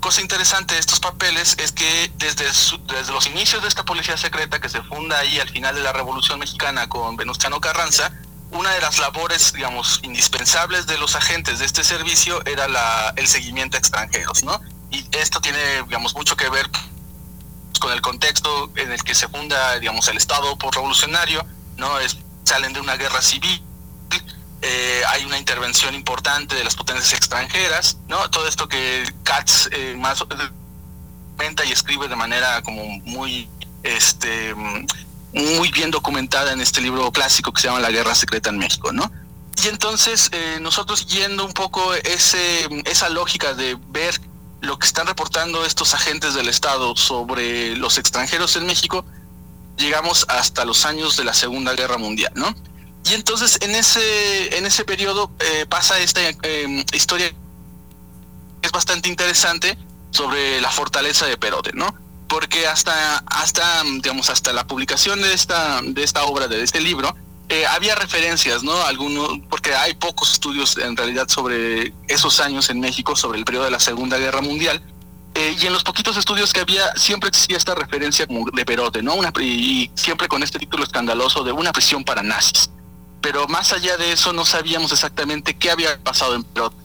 cosa 0.00 0.20
interesante 0.20 0.74
de 0.74 0.80
estos 0.80 1.00
papeles 1.00 1.56
es 1.58 1.72
que 1.72 2.10
desde, 2.16 2.44
desde 2.44 3.12
los 3.12 3.26
inicios 3.26 3.62
de 3.62 3.68
esta 3.68 3.84
policía 3.84 4.16
secreta 4.16 4.60
que 4.60 4.68
se 4.68 4.82
funda 4.82 5.18
ahí 5.18 5.40
al 5.40 5.48
final 5.48 5.74
de 5.74 5.82
la 5.82 5.92
Revolución 5.92 6.38
Mexicana 6.38 6.88
con 6.88 7.16
Venustiano 7.16 7.60
Carranza, 7.60 8.12
una 8.50 8.70
de 8.70 8.80
las 8.80 8.98
labores, 8.98 9.52
digamos, 9.52 10.00
indispensables 10.02 10.86
de 10.86 10.98
los 10.98 11.16
agentes 11.16 11.58
de 11.58 11.66
este 11.66 11.82
servicio 11.82 12.44
era 12.46 12.66
el 13.16 13.26
seguimiento 13.26 13.76
a 13.76 13.80
extranjeros, 13.80 14.44
¿no? 14.44 14.60
Y 14.90 15.04
esto 15.16 15.40
tiene, 15.40 15.82
digamos, 15.82 16.14
mucho 16.14 16.36
que 16.36 16.48
ver 16.48 16.70
con 17.80 17.92
el 17.92 18.00
contexto 18.00 18.70
en 18.76 18.92
el 18.92 19.02
que 19.02 19.14
se 19.14 19.28
funda, 19.28 19.78
digamos, 19.78 20.08
el 20.08 20.16
Estado 20.16 20.56
por 20.56 20.74
revolucionario, 20.74 21.44
¿no? 21.76 21.98
Es, 21.98 22.16
salen 22.44 22.72
de 22.72 22.80
una 22.80 22.96
guerra 22.96 23.20
civil, 23.20 23.62
eh, 24.68 25.02
hay 25.10 25.24
una 25.24 25.38
intervención 25.38 25.94
importante 25.94 26.56
de 26.56 26.64
las 26.64 26.74
potencias 26.74 27.12
extranjeras, 27.12 27.98
¿no? 28.08 28.28
Todo 28.30 28.48
esto 28.48 28.68
que 28.68 29.04
Katz 29.22 29.68
eh, 29.70 29.94
más 29.96 30.24
comenta 31.36 31.64
y 31.64 31.70
escribe 31.70 32.08
de 32.08 32.16
manera 32.16 32.60
como 32.62 32.82
muy, 33.04 33.48
este, 33.84 34.56
muy 35.32 35.70
bien 35.70 35.92
documentada 35.92 36.52
en 36.52 36.60
este 36.60 36.80
libro 36.80 37.12
clásico 37.12 37.52
que 37.52 37.60
se 37.60 37.68
llama 37.68 37.78
La 37.78 37.92
Guerra 37.92 38.16
Secreta 38.16 38.50
en 38.50 38.58
México, 38.58 38.92
¿no? 38.92 39.08
Y 39.62 39.68
entonces 39.68 40.30
eh, 40.32 40.58
nosotros 40.60 41.06
yendo 41.06 41.44
un 41.44 41.52
poco 41.52 41.94
ese, 41.94 42.68
esa 42.86 43.08
lógica 43.08 43.54
de 43.54 43.78
ver 43.90 44.20
lo 44.62 44.80
que 44.80 44.86
están 44.88 45.06
reportando 45.06 45.64
estos 45.64 45.94
agentes 45.94 46.34
del 46.34 46.48
Estado 46.48 46.96
sobre 46.96 47.76
los 47.76 47.98
extranjeros 47.98 48.56
en 48.56 48.66
México, 48.66 49.04
llegamos 49.76 50.26
hasta 50.28 50.64
los 50.64 50.84
años 50.86 51.16
de 51.16 51.22
la 51.22 51.34
Segunda 51.34 51.74
Guerra 51.74 51.98
Mundial, 51.98 52.32
¿no? 52.34 52.52
Y 53.08 53.14
entonces 53.14 53.58
en 53.60 53.74
ese, 53.74 54.58
en 54.58 54.66
ese 54.66 54.84
periodo 54.84 55.30
eh, 55.38 55.66
pasa 55.68 55.98
esta 56.00 56.20
em, 56.42 56.84
historia 56.92 57.30
que 57.30 57.36
es 58.66 58.72
bastante 58.72 59.08
interesante 59.08 59.78
sobre 60.10 60.60
la 60.60 60.70
fortaleza 60.70 61.26
de 61.26 61.36
Perote, 61.36 61.70
¿no? 61.72 61.94
Porque 62.28 62.66
hasta, 62.66 63.18
hasta, 63.26 63.84
digamos, 63.84 64.28
hasta 64.28 64.52
la 64.52 64.66
publicación 64.66 65.22
de 65.22 65.32
esta, 65.32 65.80
de 65.82 66.02
esta 66.02 66.24
obra, 66.24 66.48
de 66.48 66.62
este 66.62 66.80
libro, 66.80 67.14
eh, 67.48 67.64
había 67.66 67.94
referencias, 67.94 68.64
¿no? 68.64 68.74
Algunos, 68.82 69.38
porque 69.48 69.72
hay 69.72 69.94
pocos 69.94 70.32
estudios 70.32 70.76
en 70.76 70.96
realidad 70.96 71.28
sobre 71.28 71.92
esos 72.08 72.40
años 72.40 72.70
en 72.70 72.80
México, 72.80 73.14
sobre 73.14 73.38
el 73.38 73.44
periodo 73.44 73.66
de 73.66 73.70
la 73.70 73.78
Segunda 73.78 74.18
Guerra 74.18 74.40
Mundial. 74.40 74.82
Eh, 75.34 75.54
y 75.60 75.66
en 75.66 75.72
los 75.72 75.84
poquitos 75.84 76.16
estudios 76.16 76.52
que 76.52 76.60
había, 76.60 76.92
siempre 76.96 77.28
existía 77.28 77.56
esta 77.56 77.76
referencia 77.76 78.26
como 78.26 78.50
de 78.50 78.64
Perote, 78.64 79.00
¿no? 79.02 79.14
Una, 79.14 79.32
y 79.40 79.92
siempre 79.94 80.26
con 80.26 80.42
este 80.42 80.58
título 80.58 80.82
escandaloso 80.82 81.44
de 81.44 81.52
una 81.52 81.72
prisión 81.72 82.02
para 82.02 82.22
nazis. 82.22 82.70
Pero 83.20 83.48
más 83.48 83.72
allá 83.72 83.96
de 83.96 84.12
eso, 84.12 84.32
no 84.32 84.44
sabíamos 84.44 84.92
exactamente 84.92 85.56
qué 85.56 85.70
había 85.70 85.98
pasado 86.02 86.34
en 86.34 86.44
Perote. 86.44 86.76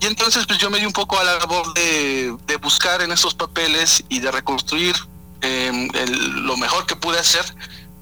Y 0.00 0.06
entonces, 0.06 0.46
pues 0.46 0.58
yo 0.58 0.70
me 0.70 0.78
di 0.78 0.86
un 0.86 0.92
poco 0.92 1.18
a 1.18 1.24
la 1.24 1.36
labor 1.38 1.74
de, 1.74 2.34
buscar 2.62 3.02
en 3.02 3.12
esos 3.12 3.34
papeles 3.34 4.02
y 4.08 4.20
de 4.20 4.30
reconstruir 4.30 4.94
em, 5.40 5.88
lo 6.42 6.56
mejor 6.56 6.86
que 6.86 6.96
pude 6.96 7.18
hacer 7.18 7.44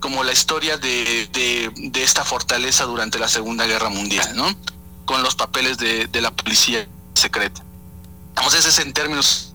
como 0.01 0.23
la 0.23 0.33
historia 0.33 0.77
de, 0.79 1.29
de, 1.33 2.03
esta 2.03 2.25
fortaleza 2.25 2.85
durante 2.85 3.19
la 3.19 3.29
Segunda 3.29 3.67
Guerra 3.67 3.89
Mundial, 3.89 4.37
¿no? 4.37 4.47
Con 5.05 5.23
los 5.23 5.35
papeles 5.35 5.79
de, 5.79 6.09
la 6.21 6.31
policía 6.31 6.87
secreta. 7.15 7.65
Vamos, 8.35 8.55
ese 8.55 8.69
es 8.69 8.79
en 8.79 8.93
términos 8.93 9.55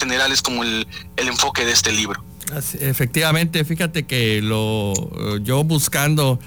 generales 0.00 0.40
como 0.40 0.62
el, 0.62 0.86
el 1.16 1.28
enfoque 1.28 1.66
de 1.66 1.72
este 1.72 1.92
libro. 1.92 2.22
efectivamente, 2.80 3.64
fíjate 3.64 4.06
que 4.06 4.40
lo 4.40 4.94
yo 5.40 5.62
buscando 5.64 6.38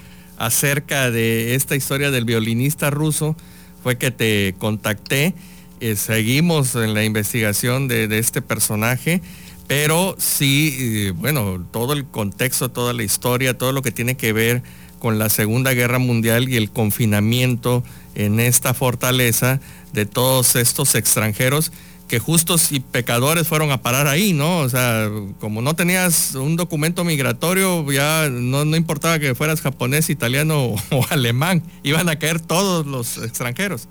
acerca 0.44 1.10
de 1.10 1.54
esta 1.54 1.76
historia 1.76 2.10
del 2.10 2.24
violinista 2.24 2.90
ruso 2.90 3.36
fue 3.82 3.98
que 3.98 4.10
te 4.10 4.54
contacté. 4.58 5.34
Eh, 5.80 5.96
seguimos 5.96 6.74
en 6.74 6.94
la 6.94 7.04
investigación 7.04 7.88
de, 7.88 8.08
de 8.08 8.18
este 8.18 8.42
personaje 8.42 9.20
pero 9.66 10.16
sí, 10.18 11.12
bueno, 11.16 11.66
todo 11.70 11.94
el 11.94 12.04
contexto, 12.04 12.70
toda 12.70 12.92
la 12.92 13.04
historia, 13.04 13.56
todo 13.56 13.72
lo 13.72 13.80
que 13.80 13.90
tiene 13.90 14.16
que 14.16 14.34
ver 14.34 14.62
con 14.98 15.18
la 15.18 15.30
Segunda 15.30 15.72
Guerra 15.72 15.98
Mundial 15.98 16.48
y 16.50 16.56
el 16.56 16.70
confinamiento 16.70 17.82
en 18.14 18.38
esta 18.38 18.74
fortaleza 18.74 19.60
de 19.94 20.04
todos 20.04 20.56
estos 20.56 20.94
extranjeros 20.94 21.72
que 22.12 22.18
justos 22.18 22.72
y 22.72 22.80
pecadores 22.80 23.48
fueron 23.48 23.70
a 23.70 23.80
parar 23.80 24.06
ahí, 24.06 24.34
¿no? 24.34 24.58
O 24.58 24.68
sea, 24.68 25.08
como 25.40 25.62
no 25.62 25.74
tenías 25.74 26.34
un 26.34 26.56
documento 26.56 27.04
migratorio, 27.04 27.90
ya 27.90 28.28
no, 28.28 28.76
importaba 28.76 29.18
que 29.18 29.34
fueras 29.34 29.62
japonés, 29.62 30.10
italiano 30.10 30.74
o, 30.90 31.06
alemán, 31.08 31.62
iban 31.82 32.10
a 32.10 32.18
caer 32.18 32.38
todos 32.38 32.84
los 32.86 33.16
extranjeros. 33.16 33.88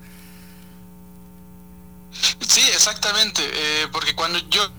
Sí, 2.46 2.60
exactamente, 2.72 3.42
eh, 3.42 3.88
porque 3.90 4.14
cuando 4.14 4.38
yo 4.50 4.70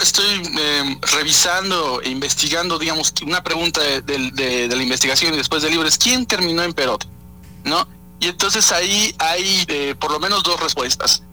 estoy 0.00 0.32
em, 0.56 0.96
revisando 1.00 2.00
e 2.00 2.10
investigando, 2.10 2.78
digamos, 2.78 3.12
una 3.26 3.42
pregunta 3.42 3.80
de, 3.82 4.68
la 4.68 4.82
investigación 4.84 5.34
y 5.34 5.36
después 5.36 5.64
del 5.64 5.72
libro 5.72 5.88
es 5.88 5.98
¿quién 5.98 6.26
terminó 6.26 6.62
en 6.62 6.72
Perot? 6.72 7.08
¿No? 7.64 7.88
Y 8.20 8.28
entonces 8.28 8.70
ahí 8.70 9.12
hay 9.18 9.64
eh, 9.66 9.96
por 9.98 10.12
lo 10.12 10.20
menos 10.20 10.44
dos 10.44 10.60
respuestas. 10.60 11.24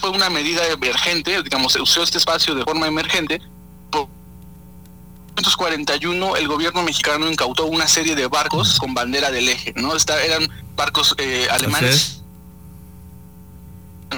Fue 0.00 0.10
una 0.10 0.28
medida 0.28 0.66
emergente, 0.66 1.42
digamos, 1.42 1.72
se 1.72 1.80
usó 1.80 2.02
este 2.02 2.18
espacio 2.18 2.54
de 2.54 2.64
forma 2.64 2.86
emergente. 2.86 3.40
Por 3.90 4.08
1941 5.36 6.36
el 6.36 6.48
gobierno 6.48 6.82
mexicano 6.82 7.30
incautó 7.30 7.66
una 7.66 7.86
serie 7.86 8.14
de 8.14 8.26
barcos 8.26 8.78
con 8.78 8.92
bandera 8.92 9.30
del 9.30 9.48
eje, 9.48 9.72
¿no? 9.76 9.92
eran 9.94 10.48
barcos 10.76 11.14
eh, 11.18 11.48
alemanes 11.50 12.18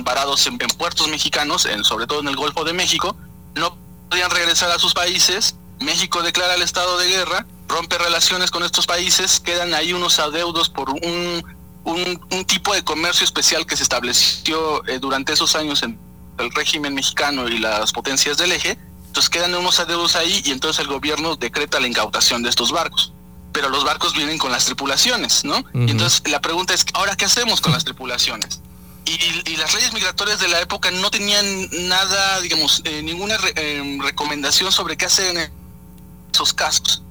varados 0.03 0.47
en, 0.47 0.59
puertos 0.59 1.09
mexicanos, 1.09 1.67
en, 1.67 1.85
sobre 1.85 2.07
todo 2.07 2.21
en 2.21 2.29
el 2.29 2.37
Golfo 2.37 2.65
de 2.65 2.73
México, 2.73 3.17
no 3.55 3.77
podían 4.09 4.31
regresar 4.31 4.71
a 4.71 4.79
sus 4.79 4.95
países. 4.95 5.57
México 5.81 6.23
declara 6.23 6.55
el 6.55 6.63
estado 6.63 6.99
de 6.99 7.09
guerra, 7.09 7.47
rompe 7.69 7.99
relaciones 7.99 8.51
con 8.51 8.63
estos 8.63 8.87
países, 8.87 9.41
quedan 9.41 9.75
ahí 9.75 9.93
unos 9.93 10.19
adeudos 10.19 10.69
por 10.69 10.91
un, 10.91 11.45
un, 11.85 12.45
tipo 12.47 12.75
de 12.75 12.83
comercio 12.83 13.25
especial 13.25 13.67
que 13.67 13.77
se 13.77 13.83
estableció 13.83 14.87
eh, 14.87 14.99
durante 14.99 15.33
esos 15.33 15.57
años 15.57 15.83
en 15.83 15.99
el 16.39 16.51
régimen 16.53 16.95
mexicano 16.95 17.49
y 17.49 17.59
las 17.59 17.93
potencias 17.93 18.39
del 18.39 18.53
eje. 18.53 18.79
Entonces 19.07 19.29
quedan 19.29 19.55
unos 19.55 19.81
adeudos 19.81 20.17
ahí 20.17 20.43
y 20.45 20.53
entonces 20.53 20.81
el 20.81 20.87
gobierno 20.87 21.37
decreta 21.37 21.81
la 21.81 21.89
incautación 21.89 22.43
de 22.43 22.49
estos 22.49 22.73
barcos. 22.73 23.13
Pero 23.53 23.69
los 23.69 23.85
barcos 23.85 24.15
vienen 24.15 24.39
con 24.39 24.53
las 24.53 24.65
tripulaciones, 24.65 25.45
¿no? 25.45 25.65
Y 25.75 25.91
entonces 25.91 26.23
la 26.31 26.41
pregunta 26.41 26.73
es, 26.73 26.87
¿ahora 26.95 27.17
qué 27.17 27.25
hacemos 27.25 27.61
con 27.61 27.73
las 27.73 27.85
tripulaciones? 27.85 28.61
y, 29.05 29.57
las 29.57 29.75
leyes 29.75 29.93
migratorias 29.93 30.41
de 30.41 30.49
la 30.49 30.61
época 30.61 30.91
no 30.91 31.11
tenían 31.11 31.45
nada, 31.89 32.41
digamos, 32.41 32.83
eh, 32.85 33.03
ninguna 33.03 33.37
eh, 33.57 33.99
recomendación 34.03 34.71
sobre 34.71 34.97
qué 34.97 35.07
hacer 35.07 35.37
en 35.37 35.53
esos 36.33 36.53
casos. 36.53 37.03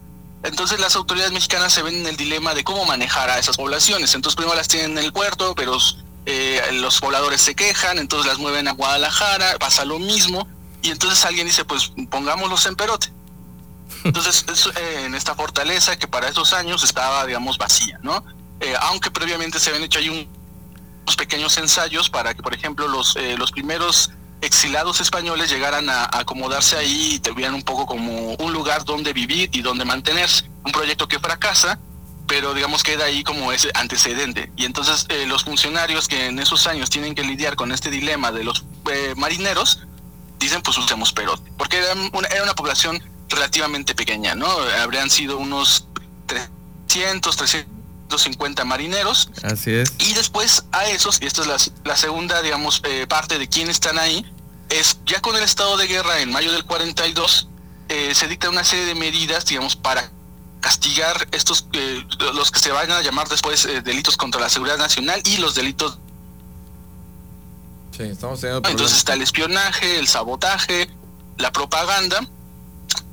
Entonces 0.44 0.80
las 0.80 0.96
autoridades 0.96 1.34
mexicanas 1.34 1.74
se 1.74 1.82
ven 1.82 1.96
en 1.96 2.08
el 2.08 2.18
dilema 2.18 2.54
de 2.54 2.64
cómo 2.64 2.86
manejar 2.86 3.30
a 3.30 3.40
esas 3.40 3.58
poblaciones. 3.58 4.14
Entonces 4.14 4.36
primero 4.36 4.56
las 4.56 4.68
tienen 4.68 4.98
en 4.98 5.04
el 5.04 5.12
puerto, 5.12 5.54
pero 5.56 5.78
eh, 6.26 6.62
los 6.74 7.00
pobladores 7.00 7.42
se 7.42 7.56
quejan, 7.56 7.98
entonces 7.98 8.28
las 8.28 8.40
mueven 8.40 8.68
a 8.68 8.72
Guadalajara, 8.72 9.58
pasa 9.60 9.84
lo 9.86 10.00
mismo, 10.00 10.48
y 10.82 10.92
entonces 10.92 11.26
alguien 11.26 11.48
dice, 11.48 11.66
pues 11.66 11.92
pongámoslos 12.10 12.66
en 12.66 12.76
Perote. 12.76 13.12
Entonces 14.04 14.46
en 15.04 15.14
esta 15.16 15.36
fortaleza 15.36 15.98
que 15.98 16.08
para 16.08 16.30
esos 16.30 16.54
años 16.54 16.84
estaba, 16.84 17.26
digamos, 17.26 17.58
vacía, 17.58 18.00
¿no? 18.02 18.24
aunque 18.82 19.10
previamente 19.10 19.58
se 19.58 19.70
habían 19.70 19.86
hecho 19.86 20.00
ahí 20.00 20.10
un 20.10 20.28
pequeños 21.16 21.58
ensayos 21.58 22.10
para 22.10 22.34
que, 22.34 22.42
por 22.42 22.54
ejemplo, 22.54 22.88
los, 22.88 23.16
eh, 23.16 23.36
los 23.38 23.52
primeros 23.52 24.12
exilados 24.42 25.02
españoles 25.02 25.50
llegaran 25.50 25.90
a, 25.90 26.10
acomodarse 26.12 26.78
ahí 26.78 27.16
y 27.16 27.20
tuvieran 27.20 27.56
un 27.56 27.64
poco 27.64 27.86
como 27.86 28.34
un 28.36 28.54
lugar 28.54 28.86
donde 28.86 29.14
vivir 29.14 29.50
y 29.54 29.62
donde 29.62 29.86
mantenerse. 29.86 30.50
Un 30.64 30.72
proyecto 30.72 31.08
que 31.08 31.20
fracasa, 31.20 31.80
pero 32.28 32.54
digamos 32.54 32.84
queda 32.84 33.06
ahí 33.06 33.24
como 33.24 33.52
ese 33.52 33.70
antecedente. 33.74 34.52
Y 34.56 34.66
entonces 34.66 35.06
eh, 35.10 35.26
los 35.26 35.44
funcionarios 35.44 36.08
que 36.08 36.28
en 36.28 36.40
esos 36.40 36.68
años 36.68 36.90
tienen 36.90 37.16
que 37.16 37.24
lidiar 37.24 37.56
con 37.56 37.72
este 37.72 37.90
dilema 37.90 38.32
de 38.32 38.44
los 38.44 38.66
eh, 38.92 39.14
marineros, 39.16 39.82
dicen 40.38 40.62
pues 40.62 40.78
usemos 40.78 41.12
perote, 41.12 41.52
porque 41.58 41.78
era 41.78 41.94
una, 42.14 42.28
era 42.28 42.44
una 42.44 42.54
población 42.54 43.04
relativamente 43.28 43.94
pequeña, 43.94 44.36
¿no? 44.36 44.48
Habrían 44.82 45.10
sido 45.10 45.38
unos 45.38 45.88
300, 46.88 47.36
300 47.36 47.79
50 48.18 48.66
marineros. 48.66 49.30
Así 49.44 49.74
es. 49.74 49.94
Y 50.00 50.14
después 50.14 50.66
a 50.72 50.88
esos, 50.88 51.22
y 51.22 51.26
esta 51.26 51.42
es 51.42 51.72
la, 51.84 51.96
segunda, 51.96 52.42
digamos, 52.42 52.82
eh, 52.86 53.06
parte 53.08 53.38
de 53.38 53.48
quién 53.48 53.70
están 53.70 54.00
ahí, 54.00 54.26
es 54.70 55.00
ya 55.06 55.22
con 55.22 55.36
el 55.36 55.44
estado 55.44 55.78
de 55.78 55.88
guerra 55.88 56.20
en 56.20 56.32
mayo 56.32 56.52
del 56.52 56.66
42, 56.66 57.48
eh, 57.90 58.14
se 58.14 58.28
dicta 58.28 58.50
una 58.50 58.64
serie 58.64 58.86
de 58.86 58.96
medidas, 58.96 59.46
digamos, 59.46 59.76
para 59.76 60.12
castigar 60.62 61.28
estos, 61.32 61.68
eh, 61.74 62.06
los 62.34 62.52
que 62.52 62.60
se 62.60 62.72
vayan 62.72 62.98
a 62.98 63.02
llamar 63.02 63.30
después 63.30 63.68
delitos 63.84 64.18
contra 64.18 64.42
la 64.42 64.50
seguridad 64.50 64.78
nacional 64.78 65.22
y 65.26 65.38
los 65.38 65.56
delitos. 65.56 66.00
Sí, 67.96 68.04
estamos 68.04 68.44
Entonces 68.44 68.98
está 68.98 69.14
el 69.14 69.22
espionaje, 69.22 70.00
el 70.00 70.08
sabotaje, 70.08 70.90
la 71.38 71.52
propaganda 71.52 72.22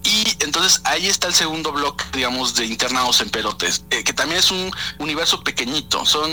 y 0.07 0.37
entonces 0.45 0.81
ahí 0.85 1.09
está 1.09 1.27
el 1.27 1.35
segundo 1.35 1.73
bloque, 1.73 2.05
digamos, 2.13 2.55
de 2.55 2.65
internados 2.65 3.21
en 3.21 3.29
pelotes, 3.29 3.85
eh, 3.91 4.05
que 4.05 4.13
también 4.13 4.39
es 4.39 4.53
un 4.53 4.71
universo 5.01 5.43
pequeñito. 5.43 6.07
Son 6.07 6.31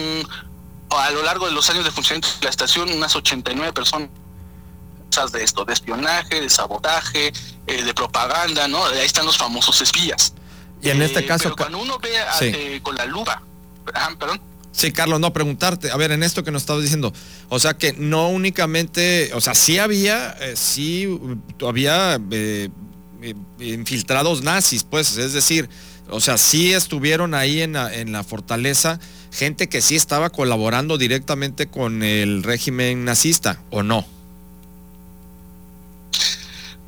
a 0.92 1.10
lo 1.10 1.24
largo 1.24 1.48
de 1.48 1.54
los 1.54 1.68
años 1.72 1.84
de 1.84 1.90
funcionamiento 1.90 2.28
de 2.40 2.44
la 2.46 2.50
estación 2.52 2.92
unas 2.92 3.16
89 3.16 3.74
personas 3.74 4.10
de 5.32 5.44
esto, 5.44 5.66
de 5.66 5.74
espionaje, 5.74 6.40
de 6.42 6.50
sabotaje, 6.52 7.34
eh, 7.66 7.84
de 7.84 7.94
propaganda, 7.96 8.68
¿no? 8.68 8.86
Ahí 8.86 9.06
están 9.06 9.26
los 9.26 9.38
famosos 9.38 9.82
espías. 9.82 10.34
Y 10.82 10.90
en 10.90 11.02
este 11.02 11.22
eh, 11.22 11.26
caso... 11.26 11.46
Pero 11.46 11.56
cuando 11.56 11.80
uno 11.80 11.98
ve 11.98 12.80
con 12.84 12.96
la 12.96 13.06
lupa, 13.06 13.42
perdón. 14.20 14.40
Sí, 14.72 14.92
Carlos, 14.92 15.20
no, 15.20 15.34
preguntarte, 15.34 15.92
a 15.92 15.98
ver, 15.98 16.12
en 16.12 16.22
esto 16.22 16.44
que 16.44 16.52
nos 16.52 16.64
estabas 16.64 16.82
diciendo, 16.82 17.14
o 17.50 17.60
sea 17.60 17.76
que 17.76 17.94
no 17.94 18.30
únicamente, 18.30 19.32
o 19.34 19.42
sea, 19.42 19.54
sí 19.54 19.78
había, 19.78 20.36
sí 20.56 21.08
había 21.62 22.20
eh, 22.32 22.70
infiltrados 23.60 24.42
nazis, 24.42 24.84
pues, 24.84 25.18
es 25.18 25.34
decir, 25.34 25.70
o 26.10 26.20
sea, 26.20 26.38
sí 26.38 26.74
estuvieron 26.74 27.34
ahí 27.34 27.62
en 27.62 27.74
la, 27.74 27.94
en 27.94 28.12
la 28.12 28.24
fortaleza 28.24 29.00
gente 29.32 29.68
que 29.68 29.82
sí 29.82 29.96
estaba 29.96 30.30
colaborando 30.30 30.98
directamente 30.98 31.68
con 31.68 32.04
el 32.04 32.44
régimen 32.44 33.06
nazista, 33.06 33.62
¿o 33.72 33.84
no? 33.84 34.06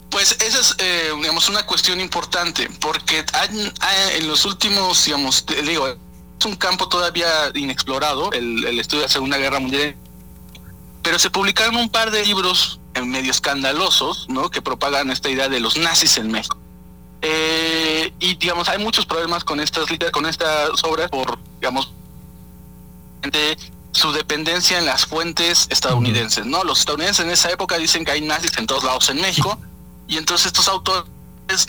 Pues 0.09 0.37
esa 0.41 0.59
es, 0.59 0.75
eh, 0.77 1.11
digamos, 1.17 1.49
una 1.49 1.65
cuestión 1.65 1.99
importante, 1.99 2.69
porque 2.79 3.25
en 4.17 4.27
los 4.27 4.45
últimos, 4.45 5.03
digamos, 5.05 5.45
digo, 5.65 5.87
es 5.87 6.45
un 6.45 6.55
campo 6.55 6.87
todavía 6.87 7.27
inexplorado, 7.53 8.31
el, 8.31 8.63
el 8.65 8.79
estudio 8.79 9.01
de 9.01 9.07
la 9.07 9.13
Segunda 9.13 9.37
Guerra 9.37 9.59
Mundial, 9.59 9.95
pero 11.01 11.19
se 11.19 11.29
publicaron 11.29 11.75
un 11.75 11.89
par 11.89 12.11
de 12.11 12.23
libros 12.25 12.79
medio 13.03 13.31
escandalosos, 13.31 14.27
¿no? 14.29 14.49
Que 14.49 14.61
propagan 14.61 15.11
esta 15.11 15.29
idea 15.29 15.49
de 15.49 15.59
los 15.59 15.77
nazis 15.77 16.17
en 16.17 16.31
México. 16.31 16.57
Eh, 17.21 18.13
y 18.19 18.35
digamos, 18.35 18.69
hay 18.69 18.77
muchos 18.77 19.05
problemas 19.05 19.43
con 19.43 19.59
estas 19.59 19.85
con 20.11 20.25
estas 20.25 20.83
obras 20.83 21.09
por, 21.09 21.39
digamos, 21.59 21.91
de 23.23 23.57
su 23.91 24.11
dependencia 24.11 24.77
en 24.77 24.85
las 24.85 25.05
fuentes 25.05 25.67
estadounidenses, 25.69 26.45
¿no? 26.45 26.63
Los 26.63 26.79
estadounidenses 26.79 27.25
en 27.25 27.31
esa 27.31 27.49
época 27.49 27.77
dicen 27.77 28.05
que 28.05 28.11
hay 28.11 28.21
nazis 28.21 28.57
en 28.57 28.67
todos 28.67 28.83
lados 28.83 29.09
en 29.09 29.21
México, 29.21 29.57
y 30.07 30.17
entonces 30.17 30.47
estos 30.47 30.67
autores 30.67 31.05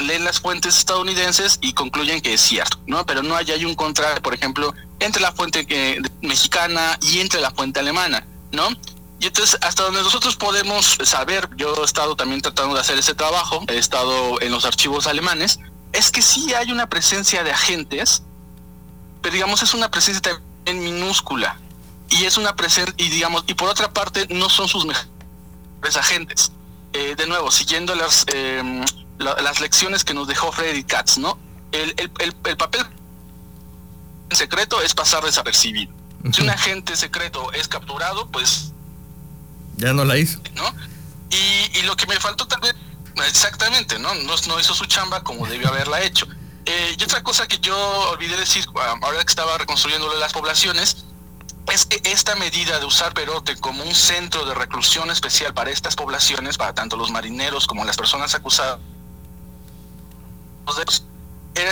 leen 0.01 0.25
las 0.25 0.41
fuentes 0.41 0.77
estadounidenses 0.77 1.59
y 1.61 1.73
concluyen 1.73 2.21
que 2.21 2.35
es 2.35 2.41
cierto, 2.41 2.79
¿no? 2.87 3.07
Pero 3.07 3.23
no 3.23 3.37
hay, 3.37 3.51
hay 3.51 3.65
un 3.65 3.75
contraste, 3.75 4.21
por 4.21 4.35
ejemplo, 4.35 4.75
entre 4.99 5.23
la 5.23 5.33
fuente 5.33 5.67
que, 5.67 6.03
mexicana 6.23 6.99
y 7.03 7.21
entre 7.21 7.41
la 7.41 7.51
fuente 7.51 7.81
alemana, 7.81 8.27
¿no? 8.53 8.69
Y 9.27 9.29
entonces, 9.29 9.59
hasta 9.61 9.83
donde 9.83 10.05
nosotros 10.05 10.37
podemos 10.37 10.99
saber, 11.03 11.49
yo 11.57 11.75
he 11.83 11.85
estado 11.85 12.15
también 12.15 12.41
tratando 12.43 12.77
de 12.77 12.81
hacer 12.81 12.97
ese 12.97 13.13
trabajo, 13.13 13.61
he 13.67 13.77
estado 13.77 14.41
en 14.41 14.53
los 14.53 14.65
archivos 14.65 15.09
alemanes, 15.09 15.59
es 15.93 16.13
que 16.13 16.23
sí 16.23 16.55
hay 16.55 16.71
una 16.71 16.89
presencia 16.89 17.43
de 17.43 17.51
agentes, 17.51 18.23
pero 19.23 19.35
digamos 19.35 19.65
es 19.65 19.75
una 19.75 19.91
presencia 19.91 20.23
también 20.23 20.95
minúscula. 20.95 21.59
Y 22.09 22.25
es 22.25 22.37
una 22.37 22.55
presencia, 22.55 22.95
y 22.99 23.09
digamos, 23.09 23.43
y 23.49 23.55
por 23.55 23.69
otra 23.69 23.93
parte, 23.93 24.29
no 24.31 24.49
son 24.49 24.69
sus 24.69 24.87
mejores 24.87 25.97
agentes. 25.97 26.53
Eh, 26.93 27.17
de 27.17 27.27
nuevo, 27.27 27.51
siguiendo 27.51 27.97
las, 27.97 28.27
em, 28.29 28.85
las 29.19 29.61
lecciones 29.61 30.05
que 30.05 30.15
nos 30.15 30.29
dejó 30.29 30.53
Freddy 30.53 30.85
Katz, 30.85 31.19
¿no? 31.19 31.37
El, 31.73 31.95
el, 31.97 32.13
el, 32.45 32.57
papel 32.57 32.87
secreto 34.31 34.81
es 34.83 34.95
pasar 34.95 35.25
desapercibido. 35.25 35.93
Si 36.33 36.43
un 36.43 36.51
agente 36.51 36.95
secreto 36.95 37.53
es 37.55 37.67
capturado, 37.67 38.29
pues... 38.31 38.73
Ya 39.77 39.93
no 39.93 40.05
la 40.05 40.17
hizo. 40.17 40.41
¿No? 40.55 40.75
Y, 41.31 41.79
y 41.79 41.83
lo 41.83 41.97
que 41.97 42.07
me 42.07 42.19
faltó 42.19 42.47
tal 42.47 42.61
vez, 42.61 42.75
exactamente, 43.29 43.99
¿no? 43.99 44.15
No, 44.15 44.35
no 44.49 44.61
hizo 44.61 44.75
su 44.75 44.87
chamba 44.87 45.23
como 45.23 45.47
debió 45.47 45.69
haberla 45.69 46.03
hecho. 46.03 46.27
Eh, 46.65 46.97
y 46.99 47.03
otra 47.05 47.23
cosa 47.23 47.47
que 47.47 47.59
yo 47.59 47.77
olvidé 48.11 48.37
decir, 48.37 48.65
ah, 48.81 48.97
ahora 49.03 49.19
que 49.25 49.31
estaba 49.31 49.57
reconstruyendo 49.57 50.13
las 50.15 50.33
poblaciones, 50.33 51.05
es 51.73 51.87
que 51.87 52.01
esta 52.11 52.35
medida 52.37 52.79
de 52.79 52.87
usar 52.87 53.15
Perote 53.15 53.57
como 53.57 53.85
un 53.85 53.95
centro 53.95 54.45
de 54.45 54.55
reclusión 54.55 55.11
especial 55.11 55.55
para 55.55 55.71
estas 55.71 55.97
poblaciones, 55.97 56.57
para 56.57 56.75
tanto 56.75 56.97
los 56.97 57.11
marineros 57.11 57.67
como 57.67 57.85
las 57.85 57.97
personas 57.97 58.35
acusadas 58.35 58.79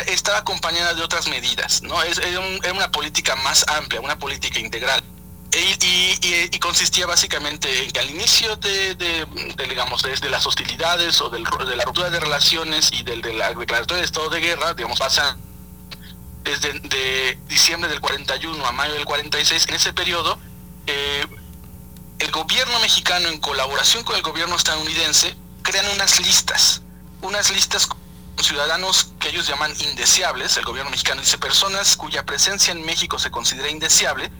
estaba 0.06 0.38
acompañada 0.38 0.94
de 0.94 1.02
otras 1.02 1.28
medidas, 1.28 1.82
¿no? 1.82 2.02
Es, 2.02 2.20
una 2.72 2.90
política 2.90 3.36
más 3.36 3.64
amplia, 3.68 4.00
una 4.00 4.18
política 4.18 4.58
integral. 4.58 5.02
Y, 5.56 6.58
consistía 6.58 7.06
básicamente 7.06 7.84
en 7.84 7.90
que 7.92 8.00
al 8.00 8.10
inicio 8.10 8.56
de, 8.56 9.26
digamos, 9.68 10.02
desde 10.02 10.30
las 10.30 10.46
hostilidades 10.46 11.20
o 11.20 11.28
del, 11.28 11.44
de 11.44 11.76
la 11.76 11.84
ruptura 11.84 12.10
de 12.10 12.18
relaciones 12.18 12.90
y 12.90 13.02
del, 13.02 13.20
de 13.20 13.34
la 13.34 13.52
declaratoria 13.52 14.00
de 14.00 14.06
estado 14.06 14.30
de 14.30 14.40
guerra, 14.40 14.72
digamos, 14.72 14.98
pasa 14.98 15.36
desde 16.42 16.72
de 16.80 17.38
diciembre 17.48 17.90
del 17.90 18.00
41 18.00 18.66
a 18.66 18.72
mayo 18.72 18.94
del 18.94 19.04
46, 19.04 19.68
en 19.68 19.74
ese 19.74 19.92
periodo, 19.92 20.38
eh, 20.86 21.26
el 22.18 22.30
gobierno 22.30 22.80
mexicano, 22.80 23.28
en 23.28 23.38
colaboración 23.40 24.04
con 24.04 24.16
el 24.16 24.22
gobierno 24.22 24.56
estadounidense, 24.56 25.36
crean 25.62 25.86
unas 25.94 26.18
listas, 26.20 26.82
unas 27.22 27.50
listas 27.50 27.88
ciudadanos 28.40 29.12
que 29.20 29.28
ellos 29.28 29.46
llaman 29.46 29.72
indeseables, 29.80 30.56
el 30.56 30.64
gobierno 30.64 30.90
mexicano 30.90 31.20
dice 31.20 31.38
personas 31.38 31.96
cuya 31.96 32.24
presencia 32.24 32.72
en 32.72 32.84
México 32.84 33.18
se 33.18 33.30
considera 33.30 33.68
indeseable 33.68 34.30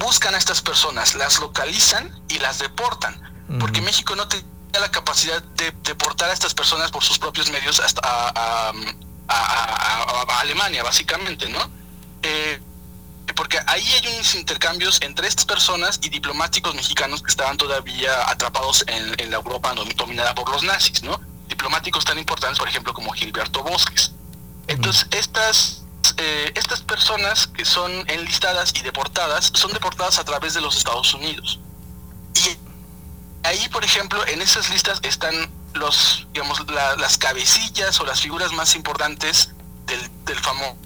buscan 0.00 0.34
a 0.34 0.38
estas 0.38 0.60
personas, 0.60 1.14
las 1.14 1.38
localizan 1.38 2.20
y 2.28 2.38
las 2.40 2.58
deportan, 2.58 3.14
porque 3.60 3.80
México 3.80 4.16
no 4.16 4.26
tiene 4.26 4.44
la 4.72 4.90
capacidad 4.90 5.42
de 5.42 5.72
deportar 5.82 6.30
a 6.30 6.32
estas 6.32 6.54
personas 6.54 6.90
por 6.90 7.04
sus 7.04 7.18
propios 7.18 7.50
medios 7.50 7.78
hasta 7.80 8.00
a, 8.04 8.72
Alemania, 10.40 10.82
básicamente, 10.82 11.48
¿no? 11.48 11.70
Eh, 12.22 12.60
porque 13.36 13.58
ahí 13.66 13.86
hay 13.92 14.14
unos 14.14 14.34
intercambios 14.34 14.98
entre 15.02 15.28
estas 15.28 15.44
personas 15.44 16.00
y 16.02 16.08
diplomáticos 16.08 16.74
mexicanos 16.74 17.22
que 17.22 17.30
estaban 17.30 17.56
todavía 17.56 18.28
atrapados 18.28 18.84
en, 18.88 19.14
en 19.20 19.30
la 19.30 19.36
Europa 19.36 19.72
dominada 19.96 20.34
por 20.34 20.50
los 20.50 20.64
nazis, 20.64 21.02
¿no? 21.04 21.20
diplomáticos 21.50 22.04
tan 22.04 22.18
importantes, 22.18 22.58
por 22.58 22.68
ejemplo, 22.68 22.94
como 22.94 23.10
Gilberto 23.12 23.62
Bosques. 23.62 24.12
Entonces, 24.66 25.06
estas, 25.10 25.79
eh, 26.20 26.52
estas 26.54 26.82
personas 26.82 27.46
que 27.46 27.64
son 27.64 27.90
enlistadas 28.08 28.74
y 28.78 28.82
deportadas 28.82 29.50
son 29.54 29.72
deportadas 29.72 30.18
a 30.18 30.24
través 30.24 30.52
de 30.52 30.60
los 30.60 30.76
Estados 30.76 31.14
Unidos. 31.14 31.58
Y 32.34 32.58
ahí, 33.46 33.68
por 33.70 33.84
ejemplo, 33.84 34.26
en 34.26 34.42
esas 34.42 34.68
listas 34.68 35.00
están 35.02 35.34
los, 35.72 36.26
digamos, 36.34 36.60
las 36.98 37.16
cabecillas 37.16 37.98
o 38.00 38.04
las 38.04 38.20
figuras 38.20 38.52
más 38.52 38.74
importantes 38.74 39.50
del, 39.86 40.00
del 40.26 40.38
famoso 40.38 40.76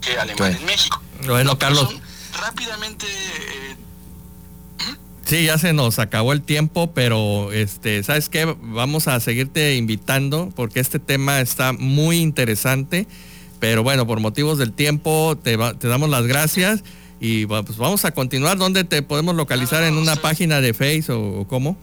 que 0.00 0.18
alemán 0.18 0.56
en 0.56 0.64
México. 0.64 1.02
Bueno, 1.26 1.58
Carlos. 1.58 1.94
rápidamente 2.40 3.06
eh, 3.06 3.76
Sí, 5.26 5.44
ya 5.44 5.58
se 5.58 5.72
nos 5.72 5.98
acabó 5.98 6.32
el 6.32 6.42
tiempo, 6.42 6.92
pero 6.92 7.52
este, 7.52 8.02
¿sabes 8.02 8.28
qué? 8.28 8.56
Vamos 8.62 9.06
a 9.06 9.20
seguirte 9.20 9.76
invitando 9.76 10.50
porque 10.56 10.80
este 10.80 10.98
tema 10.98 11.40
está 11.40 11.72
muy 11.72 12.16
interesante. 12.16 13.06
Pero 13.60 13.82
bueno, 13.82 14.06
por 14.06 14.20
motivos 14.20 14.58
del 14.58 14.72
tiempo 14.72 15.38
te, 15.40 15.56
damos 15.56 16.08
las 16.08 16.26
gracias 16.26 16.82
y 17.20 17.46
pues 17.46 17.76
vamos 17.76 18.04
a 18.06 18.10
continuar. 18.12 18.56
¿Dónde 18.56 18.84
te 18.84 19.02
podemos 19.02 19.36
localizar? 19.36 19.82
¿En 19.84 19.98
una 19.98 20.16
página 20.16 20.60
de 20.62 20.72
Face 20.72 21.06
o, 21.10 21.46
cómo? 21.46 21.76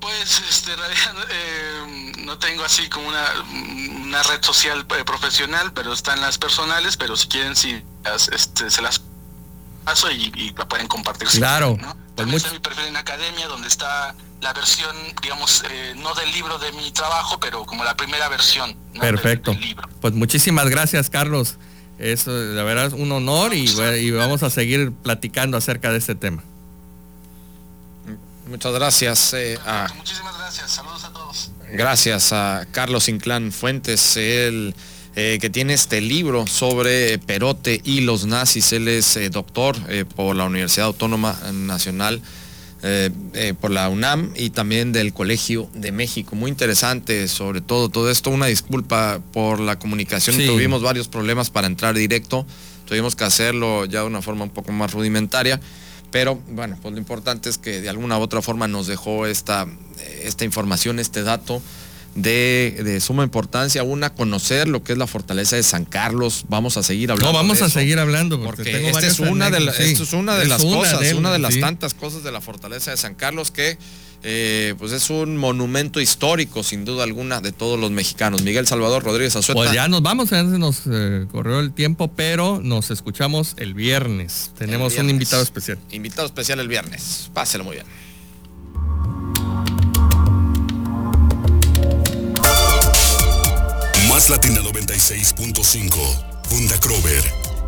Pues 0.00 0.42
este, 0.48 0.72
eh, 1.30 2.12
no 2.18 2.38
tengo 2.38 2.62
así 2.62 2.88
como 2.90 3.08
una, 3.08 4.22
red 4.24 4.42
social 4.42 4.86
eh, 4.98 5.04
profesional, 5.04 5.72
pero 5.72 5.94
están 5.94 6.20
las 6.20 6.36
personales, 6.36 6.98
pero 6.98 7.16
si 7.16 7.26
quieren, 7.28 7.56
sí, 7.56 7.82
este, 8.32 8.70
se 8.70 8.82
las 8.82 9.02
y, 10.12 10.32
y 10.38 10.54
la 10.56 10.68
pueden 10.68 10.86
compartir. 10.86 11.26
Claro. 11.28 11.76
¿no? 11.80 11.96
También 12.14 12.36
está 12.36 12.52
mi 12.52 12.58
perfil 12.58 12.84
en 12.86 12.96
academia, 12.96 13.48
donde 13.48 13.68
está 13.68 14.14
la 14.40 14.52
versión, 14.52 14.94
digamos, 15.22 15.62
eh, 15.70 15.94
no 15.96 16.14
del 16.14 16.30
libro 16.32 16.58
de 16.58 16.72
mi 16.72 16.90
trabajo, 16.90 17.38
pero 17.40 17.64
como 17.64 17.84
la 17.84 17.96
primera 17.96 18.28
versión. 18.28 18.74
Perfecto. 18.98 19.52
libro. 19.54 19.88
Pues 20.00 20.14
muchísimas 20.14 20.68
gracias, 20.68 21.10
Carlos. 21.10 21.56
Es 21.98 22.26
la 22.26 22.62
verdad 22.62 22.94
un 22.94 23.12
honor 23.12 23.52
y, 23.52 23.68
y 23.68 24.10
vamos 24.10 24.42
a 24.42 24.50
seguir 24.50 24.92
platicando 24.92 25.58
acerca 25.58 25.90
de 25.90 25.98
este 25.98 26.14
tema. 26.14 26.42
Muchas 28.48 28.72
gracias. 28.72 29.34
Eh, 29.34 29.58
Muchísimas 29.96 30.38
gracias. 30.38 30.70
Saludos 30.70 31.04
a 31.04 31.12
todos. 31.12 31.50
Gracias 31.70 32.32
a 32.32 32.66
Carlos 32.72 33.08
Inclán 33.08 33.52
Fuentes. 33.52 34.16
Él 34.16 34.74
eh, 35.16 35.38
que 35.40 35.50
tiene 35.50 35.74
este 35.74 36.00
libro 36.00 36.46
sobre 36.46 37.18
Perote 37.18 37.80
y 37.82 38.02
los 38.02 38.26
nazis. 38.26 38.72
Él 38.72 38.86
es 38.86 39.16
eh, 39.16 39.28
doctor 39.28 39.76
eh, 39.88 40.04
por 40.04 40.36
la 40.36 40.44
Universidad 40.44 40.86
Autónoma 40.86 41.36
Nacional, 41.52 42.22
por 43.60 43.70
la 43.70 43.88
UNAM 43.88 44.32
y 44.36 44.50
también 44.50 44.92
del 44.92 45.12
Colegio 45.12 45.68
de 45.74 45.92
México. 45.92 46.36
Muy 46.36 46.50
interesante 46.50 47.28
sobre 47.28 47.60
todo 47.60 47.88
todo 47.88 48.10
esto. 48.10 48.30
Una 48.30 48.46
disculpa 48.46 49.20
por 49.32 49.60
la 49.60 49.78
comunicación. 49.78 50.36
Tuvimos 50.36 50.82
varios 50.82 51.08
problemas 51.08 51.50
para 51.50 51.66
entrar 51.66 51.94
directo. 51.94 52.46
Tuvimos 52.86 53.16
que 53.16 53.24
hacerlo 53.24 53.84
ya 53.84 54.00
de 54.00 54.06
una 54.06 54.22
forma 54.22 54.44
un 54.44 54.50
poco 54.50 54.72
más 54.72 54.92
rudimentaria. 54.92 55.60
Pero 56.10 56.40
bueno, 56.50 56.76
pues 56.82 56.92
lo 56.92 56.98
importante 56.98 57.48
es 57.48 57.58
que 57.58 57.80
de 57.80 57.88
alguna 57.88 58.18
u 58.18 58.22
otra 58.22 58.42
forma 58.42 58.66
nos 58.66 58.86
dejó 58.86 59.26
esta, 59.26 59.66
esta 60.22 60.44
información, 60.44 60.98
este 60.98 61.22
dato 61.22 61.62
de, 62.14 62.98
suma 63.00 63.22
importancia. 63.22 63.82
Una, 63.82 64.10
conocer 64.10 64.68
lo 64.68 64.82
que 64.82 64.92
es 64.92 64.98
la 64.98 65.06
fortaleza 65.06 65.56
de 65.56 65.62
San 65.62 65.84
Carlos. 65.84 66.44
Vamos 66.48 66.76
a 66.76 66.82
seguir 66.82 67.10
hablando. 67.10 67.32
No, 67.32 67.38
vamos 67.38 67.62
a 67.62 67.68
seguir 67.68 67.98
hablando. 67.98 68.40
Porque, 68.42 68.88
esta 68.88 69.06
es 69.06 69.20
una, 69.20 69.50
de, 69.50 69.58
es 69.58 70.12
una 70.12 70.36
de 70.36 70.46
las 70.46 70.62
cosas, 70.62 71.12
una 71.14 71.32
de 71.32 71.38
las 71.38 71.58
tantas 71.58 71.94
cosas 71.94 72.22
de 72.22 72.32
la 72.32 72.40
fortaleza 72.40 72.90
de 72.90 72.96
San 72.96 73.14
Carlos 73.14 73.50
que 73.50 73.78
eh, 74.22 74.74
pues 74.78 74.92
es 74.92 75.08
un 75.08 75.38
monumento 75.38 75.98
histórico, 76.00 76.62
sin 76.62 76.84
duda 76.84 77.04
alguna, 77.04 77.40
de 77.40 77.52
todos 77.52 77.80
los 77.80 77.90
mexicanos. 77.90 78.42
Miguel 78.42 78.66
Salvador 78.66 79.02
Rodríguez 79.02 79.34
Azueta. 79.36 79.58
Pues 79.58 79.72
ya 79.72 79.88
nos 79.88 80.02
vamos, 80.02 80.30
ya 80.30 80.42
nos 80.42 80.82
eh, 80.90 81.26
corrió 81.30 81.60
el 81.60 81.72
tiempo, 81.72 82.12
pero 82.14 82.60
nos 82.62 82.90
escuchamos 82.90 83.54
el 83.56 83.72
viernes. 83.72 84.50
Tenemos 84.58 84.96
un 84.98 85.08
invitado 85.08 85.42
especial. 85.42 85.78
Invitado 85.90 86.26
especial 86.26 86.60
el 86.60 86.68
viernes. 86.68 87.30
Páselo 87.32 87.64
muy 87.64 87.76
bien. 87.76 87.86
Latina 94.28 94.60
96.5, 94.60 95.90
Funda 96.48 96.78
Crover, 96.78 97.24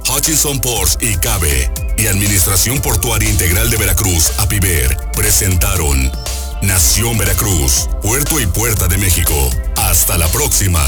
Hutchinson 0.08 0.60
Ports 0.60 0.98
y 1.00 1.16
Cabe 1.16 1.70
y 1.96 2.08
Administración 2.08 2.80
Portuaria 2.80 3.28
Integral 3.28 3.70
de 3.70 3.76
Veracruz, 3.78 4.32
APIVER, 4.38 4.96
presentaron 5.14 6.12
Nación 6.60 7.16
Veracruz, 7.16 7.88
Puerto 8.02 8.38
y 8.38 8.46
Puerta 8.46 8.86
de 8.86 8.98
México. 8.98 9.34
Hasta 9.76 10.18
la 10.18 10.28
próxima. 10.28 10.84